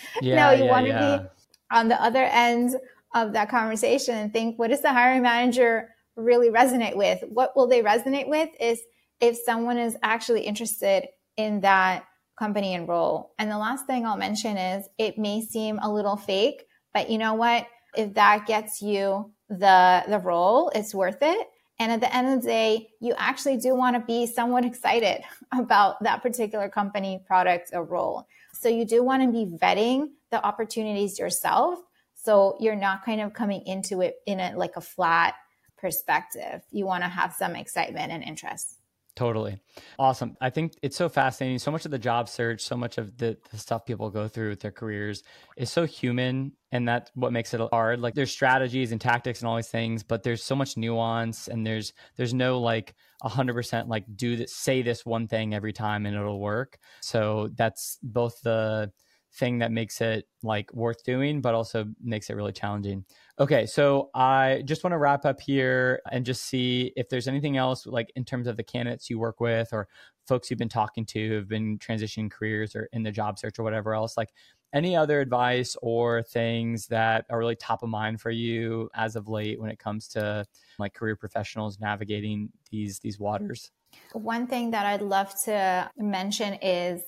Yeah, 0.22 0.36
no, 0.36 0.50
you 0.56 0.64
yeah, 0.64 0.70
want 0.70 0.86
to 0.86 0.90
yeah. 0.90 1.18
be 1.18 1.26
on 1.70 1.88
the 1.88 2.00
other 2.02 2.24
end 2.24 2.76
of 3.14 3.32
that 3.32 3.48
conversation 3.48 4.14
and 4.14 4.32
think, 4.32 4.58
what 4.58 4.70
does 4.70 4.82
the 4.82 4.92
hiring 4.92 5.22
manager 5.22 5.88
really 6.16 6.50
resonate 6.50 6.96
with? 6.96 7.22
What 7.28 7.56
will 7.56 7.66
they 7.66 7.82
resonate 7.82 8.28
with 8.28 8.50
is 8.60 8.80
if 9.20 9.36
someone 9.44 9.78
is 9.78 9.96
actually 10.02 10.42
interested 10.42 11.06
in 11.36 11.60
that 11.60 12.04
company 12.38 12.74
and 12.74 12.88
role. 12.88 13.32
And 13.38 13.50
the 13.50 13.58
last 13.58 13.86
thing 13.86 14.04
I'll 14.04 14.16
mention 14.16 14.56
is 14.56 14.86
it 14.98 15.18
may 15.18 15.40
seem 15.40 15.78
a 15.82 15.90
little 15.90 16.16
fake, 16.16 16.66
but 16.92 17.10
you 17.10 17.18
know 17.18 17.34
what? 17.34 17.66
If 17.96 18.14
that 18.14 18.46
gets 18.46 18.82
you 18.82 19.32
the 19.48 20.04
the 20.06 20.18
role, 20.18 20.70
it's 20.74 20.94
worth 20.94 21.18
it. 21.22 21.48
And 21.78 21.92
at 21.92 22.00
the 22.00 22.14
end 22.14 22.28
of 22.28 22.42
the 22.42 22.48
day, 22.48 22.88
you 23.00 23.14
actually 23.18 23.58
do 23.58 23.74
want 23.74 23.96
to 23.96 24.00
be 24.00 24.26
somewhat 24.26 24.64
excited 24.70 25.22
about 25.52 26.02
that 26.02 26.22
particular 26.22 26.68
company, 26.68 27.22
product, 27.26 27.70
or 27.72 27.84
role. 27.84 28.26
So 28.60 28.68
you 28.68 28.84
do 28.84 29.02
want 29.02 29.22
to 29.22 29.30
be 29.30 29.44
vetting 29.56 30.08
the 30.30 30.44
opportunities 30.44 31.18
yourself. 31.18 31.78
So 32.14 32.56
you're 32.58 32.76
not 32.76 33.04
kind 33.04 33.20
of 33.20 33.32
coming 33.32 33.62
into 33.66 34.00
it 34.00 34.16
in 34.26 34.40
a 34.40 34.56
like 34.56 34.76
a 34.76 34.80
flat 34.80 35.34
perspective. 35.78 36.62
You 36.70 36.86
want 36.86 37.04
to 37.04 37.08
have 37.08 37.34
some 37.34 37.54
excitement 37.54 38.12
and 38.12 38.24
interest. 38.24 38.76
Totally. 39.16 39.58
Awesome. 39.98 40.36
I 40.42 40.50
think 40.50 40.74
it's 40.82 40.96
so 40.96 41.08
fascinating. 41.08 41.58
So 41.58 41.70
much 41.70 41.86
of 41.86 41.90
the 41.90 41.98
job 41.98 42.28
search, 42.28 42.60
so 42.60 42.76
much 42.76 42.98
of 42.98 43.16
the, 43.16 43.38
the 43.50 43.56
stuff 43.56 43.86
people 43.86 44.10
go 44.10 44.28
through 44.28 44.50
with 44.50 44.60
their 44.60 44.70
careers 44.70 45.22
is 45.56 45.72
so 45.72 45.86
human. 45.86 46.52
And 46.70 46.86
that's 46.86 47.10
what 47.14 47.32
makes 47.32 47.54
it 47.54 47.62
hard. 47.72 48.00
Like 48.00 48.12
there's 48.14 48.30
strategies 48.30 48.92
and 48.92 49.00
tactics 49.00 49.40
and 49.40 49.48
all 49.48 49.56
these 49.56 49.68
things, 49.68 50.02
but 50.02 50.22
there's 50.22 50.42
so 50.42 50.54
much 50.54 50.76
nuance 50.76 51.48
and 51.48 51.66
there's 51.66 51.94
there's 52.16 52.34
no 52.34 52.60
like 52.60 52.94
a 53.22 53.28
hundred 53.30 53.54
percent 53.54 53.88
like 53.88 54.04
do 54.14 54.36
this 54.36 54.54
say 54.54 54.82
this 54.82 55.06
one 55.06 55.28
thing 55.28 55.54
every 55.54 55.72
time 55.72 56.04
and 56.04 56.14
it'll 56.14 56.38
work. 56.38 56.78
So 57.00 57.48
that's 57.54 57.98
both 58.02 58.42
the 58.42 58.92
thing 59.36 59.58
that 59.58 59.72
makes 59.72 60.00
it 60.02 60.26
like 60.42 60.72
worth 60.74 61.04
doing, 61.04 61.40
but 61.40 61.54
also 61.54 61.86
makes 62.02 62.28
it 62.28 62.34
really 62.34 62.52
challenging. 62.52 63.04
Okay, 63.38 63.66
so 63.66 64.08
I 64.14 64.62
just 64.64 64.82
want 64.82 64.92
to 64.92 64.98
wrap 64.98 65.26
up 65.26 65.42
here 65.42 66.00
and 66.10 66.24
just 66.24 66.44
see 66.44 66.92
if 66.96 67.10
there's 67.10 67.28
anything 67.28 67.58
else, 67.58 67.86
like 67.86 68.10
in 68.16 68.24
terms 68.24 68.46
of 68.46 68.56
the 68.56 68.62
candidates 68.62 69.10
you 69.10 69.18
work 69.18 69.40
with 69.40 69.74
or 69.74 69.88
folks 70.26 70.50
you've 70.50 70.58
been 70.58 70.70
talking 70.70 71.04
to 71.04 71.28
who've 71.28 71.48
been 71.48 71.78
transitioning 71.78 72.30
careers 72.30 72.74
or 72.74 72.88
in 72.94 73.02
the 73.02 73.12
job 73.12 73.38
search 73.38 73.58
or 73.58 73.62
whatever 73.62 73.94
else, 73.94 74.16
like 74.16 74.30
any 74.72 74.96
other 74.96 75.20
advice 75.20 75.76
or 75.82 76.22
things 76.22 76.86
that 76.86 77.26
are 77.28 77.38
really 77.38 77.56
top 77.56 77.82
of 77.82 77.90
mind 77.90 78.22
for 78.22 78.30
you 78.30 78.88
as 78.94 79.16
of 79.16 79.28
late 79.28 79.60
when 79.60 79.70
it 79.70 79.78
comes 79.78 80.08
to 80.08 80.44
like 80.78 80.94
career 80.94 81.14
professionals 81.14 81.78
navigating 81.78 82.48
these 82.70 83.00
these 83.00 83.20
waters? 83.20 83.70
One 84.12 84.46
thing 84.46 84.70
that 84.70 84.86
I'd 84.86 85.02
love 85.02 85.34
to 85.44 85.90
mention 85.98 86.54
is 86.54 87.02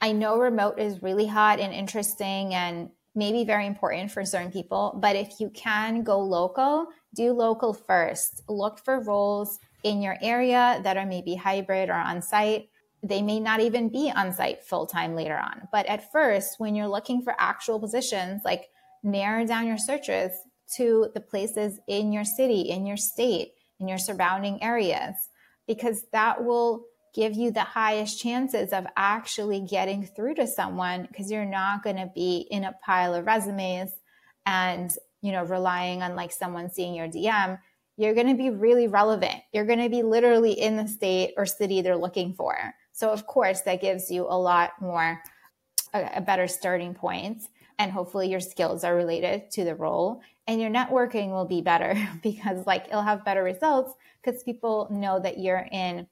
I 0.00 0.12
know 0.12 0.38
remote 0.38 0.78
is 0.78 1.02
really 1.02 1.26
hot 1.26 1.58
and 1.58 1.72
interesting 1.72 2.54
and 2.54 2.90
may 3.14 3.32
be 3.32 3.44
very 3.44 3.66
important 3.66 4.10
for 4.10 4.24
certain 4.24 4.50
people, 4.50 4.98
but 5.00 5.16
if 5.16 5.38
you 5.38 5.50
can 5.50 6.02
go 6.02 6.18
local, 6.18 6.86
do 7.14 7.32
local 7.32 7.74
first. 7.74 8.42
Look 8.48 8.78
for 8.78 9.00
roles 9.00 9.58
in 9.82 10.00
your 10.00 10.16
area 10.22 10.80
that 10.84 10.96
are 10.96 11.06
maybe 11.06 11.34
hybrid 11.34 11.90
or 11.90 11.94
on 11.94 12.22
site. 12.22 12.68
They 13.02 13.20
may 13.20 13.40
not 13.40 13.60
even 13.60 13.88
be 13.88 14.10
on 14.14 14.32
site 14.32 14.64
full 14.64 14.86
time 14.86 15.14
later 15.14 15.36
on. 15.36 15.68
But 15.72 15.86
at 15.86 16.10
first, 16.12 16.58
when 16.58 16.74
you're 16.74 16.88
looking 16.88 17.22
for 17.22 17.34
actual 17.38 17.80
positions, 17.80 18.42
like 18.44 18.68
narrow 19.02 19.44
down 19.44 19.66
your 19.66 19.78
searches 19.78 20.32
to 20.76 21.10
the 21.14 21.20
places 21.20 21.80
in 21.88 22.12
your 22.12 22.24
city, 22.24 22.62
in 22.62 22.86
your 22.86 22.96
state, 22.96 23.52
in 23.80 23.88
your 23.88 23.98
surrounding 23.98 24.62
areas, 24.62 25.14
because 25.66 26.04
that 26.12 26.44
will 26.44 26.84
give 27.14 27.34
you 27.34 27.50
the 27.50 27.60
highest 27.60 28.20
chances 28.20 28.72
of 28.72 28.86
actually 28.96 29.60
getting 29.60 30.06
through 30.06 30.34
to 30.34 30.46
someone 30.46 31.06
because 31.10 31.30
you're 31.30 31.44
not 31.44 31.82
going 31.82 31.96
to 31.96 32.10
be 32.14 32.46
in 32.50 32.64
a 32.64 32.74
pile 32.84 33.14
of 33.14 33.26
resumes 33.26 33.92
and 34.46 34.92
you 35.20 35.32
know 35.32 35.44
relying 35.44 36.02
on 36.02 36.16
like 36.16 36.32
someone 36.32 36.70
seeing 36.70 36.94
your 36.94 37.08
dm 37.08 37.58
you're 37.96 38.14
going 38.14 38.28
to 38.28 38.34
be 38.34 38.50
really 38.50 38.88
relevant. 38.88 39.42
You're 39.52 39.66
going 39.66 39.80
to 39.80 39.88
be 39.88 40.02
literally 40.02 40.52
in 40.52 40.76
the 40.76 40.88
state 40.88 41.34
or 41.36 41.46
city 41.46 41.82
they're 41.82 41.96
looking 41.96 42.34
for. 42.34 42.56
So 42.92 43.10
of 43.10 43.26
course 43.26 43.60
that 43.62 43.80
gives 43.80 44.10
you 44.10 44.26
a 44.28 44.38
lot 44.38 44.72
more 44.80 45.20
a, 45.94 46.10
a 46.16 46.20
better 46.20 46.48
starting 46.48 46.94
point 46.94 47.42
and 47.78 47.92
hopefully 47.92 48.28
your 48.28 48.40
skills 48.40 48.84
are 48.84 48.94
related 48.94 49.50
to 49.52 49.64
the 49.64 49.74
role 49.74 50.20
and 50.46 50.60
your 50.60 50.70
networking 50.70 51.30
will 51.30 51.44
be 51.44 51.62
better 51.62 51.96
because 52.22 52.66
like 52.66 52.86
it'll 52.88 53.02
have 53.02 53.24
better 53.24 53.42
results 53.42 53.94
because 54.22 54.42
people 54.42 54.88
know 54.90 55.20
that 55.20 55.38
you're 55.38 55.66
in 55.70 56.06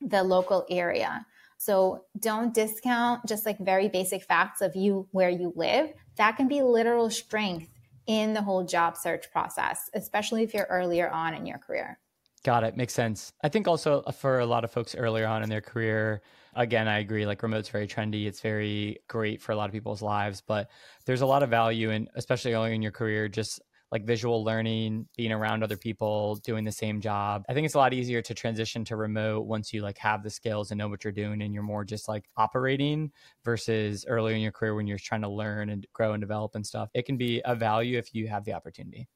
the 0.00 0.22
local 0.22 0.66
area. 0.70 1.24
So 1.58 2.04
don't 2.18 2.52
discount 2.52 3.26
just 3.26 3.46
like 3.46 3.58
very 3.58 3.88
basic 3.88 4.22
facts 4.22 4.60
of 4.60 4.76
you 4.76 5.08
where 5.12 5.30
you 5.30 5.52
live. 5.56 5.90
That 6.16 6.36
can 6.36 6.48
be 6.48 6.62
literal 6.62 7.10
strength 7.10 7.70
in 8.06 8.34
the 8.34 8.42
whole 8.42 8.64
job 8.64 8.96
search 8.96 9.30
process, 9.32 9.90
especially 9.94 10.42
if 10.42 10.54
you're 10.54 10.66
earlier 10.66 11.10
on 11.10 11.34
in 11.34 11.46
your 11.46 11.58
career. 11.58 11.98
Got 12.44 12.62
it. 12.62 12.76
Makes 12.76 12.94
sense. 12.94 13.32
I 13.42 13.48
think 13.48 13.66
also 13.66 14.02
for 14.20 14.38
a 14.38 14.46
lot 14.46 14.62
of 14.62 14.70
folks 14.70 14.94
earlier 14.94 15.26
on 15.26 15.42
in 15.42 15.48
their 15.48 15.60
career, 15.60 16.22
again, 16.54 16.86
I 16.86 17.00
agree. 17.00 17.26
Like 17.26 17.42
remote's 17.42 17.68
very 17.68 17.88
trendy. 17.88 18.26
It's 18.26 18.40
very 18.40 18.98
great 19.08 19.42
for 19.42 19.50
a 19.50 19.56
lot 19.56 19.68
of 19.68 19.72
people's 19.72 20.02
lives, 20.02 20.42
but 20.46 20.70
there's 21.06 21.22
a 21.22 21.26
lot 21.26 21.42
of 21.42 21.50
value 21.50 21.90
in, 21.90 22.08
especially 22.14 22.52
early 22.52 22.74
in 22.74 22.82
your 22.82 22.92
career, 22.92 23.28
just 23.28 23.60
like 23.92 24.04
visual 24.04 24.44
learning, 24.44 25.06
being 25.16 25.32
around 25.32 25.62
other 25.62 25.76
people, 25.76 26.36
doing 26.36 26.64
the 26.64 26.72
same 26.72 27.00
job. 27.00 27.44
I 27.48 27.54
think 27.54 27.64
it's 27.64 27.74
a 27.74 27.78
lot 27.78 27.94
easier 27.94 28.20
to 28.22 28.34
transition 28.34 28.84
to 28.86 28.96
remote 28.96 29.46
once 29.46 29.72
you 29.72 29.82
like 29.82 29.98
have 29.98 30.22
the 30.22 30.30
skills 30.30 30.70
and 30.70 30.78
know 30.78 30.88
what 30.88 31.04
you're 31.04 31.12
doing 31.12 31.42
and 31.42 31.54
you're 31.54 31.62
more 31.62 31.84
just 31.84 32.08
like 32.08 32.28
operating 32.36 33.12
versus 33.44 34.04
earlier 34.08 34.34
in 34.34 34.42
your 34.42 34.52
career 34.52 34.74
when 34.74 34.86
you're 34.86 34.98
trying 34.98 35.22
to 35.22 35.28
learn 35.28 35.70
and 35.70 35.86
grow 35.92 36.12
and 36.12 36.20
develop 36.20 36.54
and 36.54 36.66
stuff. 36.66 36.90
It 36.94 37.06
can 37.06 37.16
be 37.16 37.42
a 37.44 37.54
value 37.54 37.98
if 37.98 38.14
you 38.14 38.28
have 38.28 38.44
the 38.44 38.54
opportunity. 38.54 39.08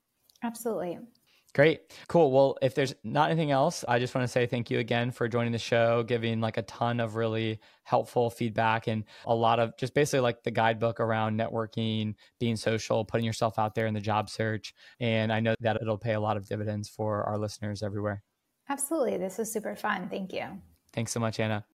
Absolutely. 0.42 0.98
Great. 1.52 1.92
Cool. 2.06 2.30
Well, 2.30 2.56
if 2.62 2.74
there's 2.76 2.94
not 3.02 3.30
anything 3.30 3.50
else, 3.50 3.84
I 3.88 3.98
just 3.98 4.14
want 4.14 4.24
to 4.24 4.28
say 4.28 4.46
thank 4.46 4.70
you 4.70 4.78
again 4.78 5.10
for 5.10 5.26
joining 5.26 5.50
the 5.50 5.58
show, 5.58 6.04
giving 6.04 6.40
like 6.40 6.58
a 6.58 6.62
ton 6.62 7.00
of 7.00 7.16
really 7.16 7.58
helpful 7.82 8.30
feedback 8.30 8.86
and 8.86 9.04
a 9.26 9.34
lot 9.34 9.58
of 9.58 9.76
just 9.76 9.92
basically 9.92 10.20
like 10.20 10.44
the 10.44 10.52
guidebook 10.52 11.00
around 11.00 11.38
networking, 11.38 12.14
being 12.38 12.54
social, 12.54 13.04
putting 13.04 13.26
yourself 13.26 13.58
out 13.58 13.74
there 13.74 13.86
in 13.86 13.94
the 13.94 14.00
job 14.00 14.30
search. 14.30 14.74
And 15.00 15.32
I 15.32 15.40
know 15.40 15.54
that 15.60 15.78
it'll 15.82 15.98
pay 15.98 16.14
a 16.14 16.20
lot 16.20 16.36
of 16.36 16.48
dividends 16.48 16.88
for 16.88 17.24
our 17.24 17.36
listeners 17.36 17.82
everywhere. 17.82 18.22
Absolutely. 18.68 19.16
This 19.16 19.36
was 19.36 19.52
super 19.52 19.74
fun. 19.74 20.08
Thank 20.08 20.32
you. 20.32 20.44
Thanks 20.92 21.10
so 21.10 21.18
much, 21.18 21.40
Anna. 21.40 21.64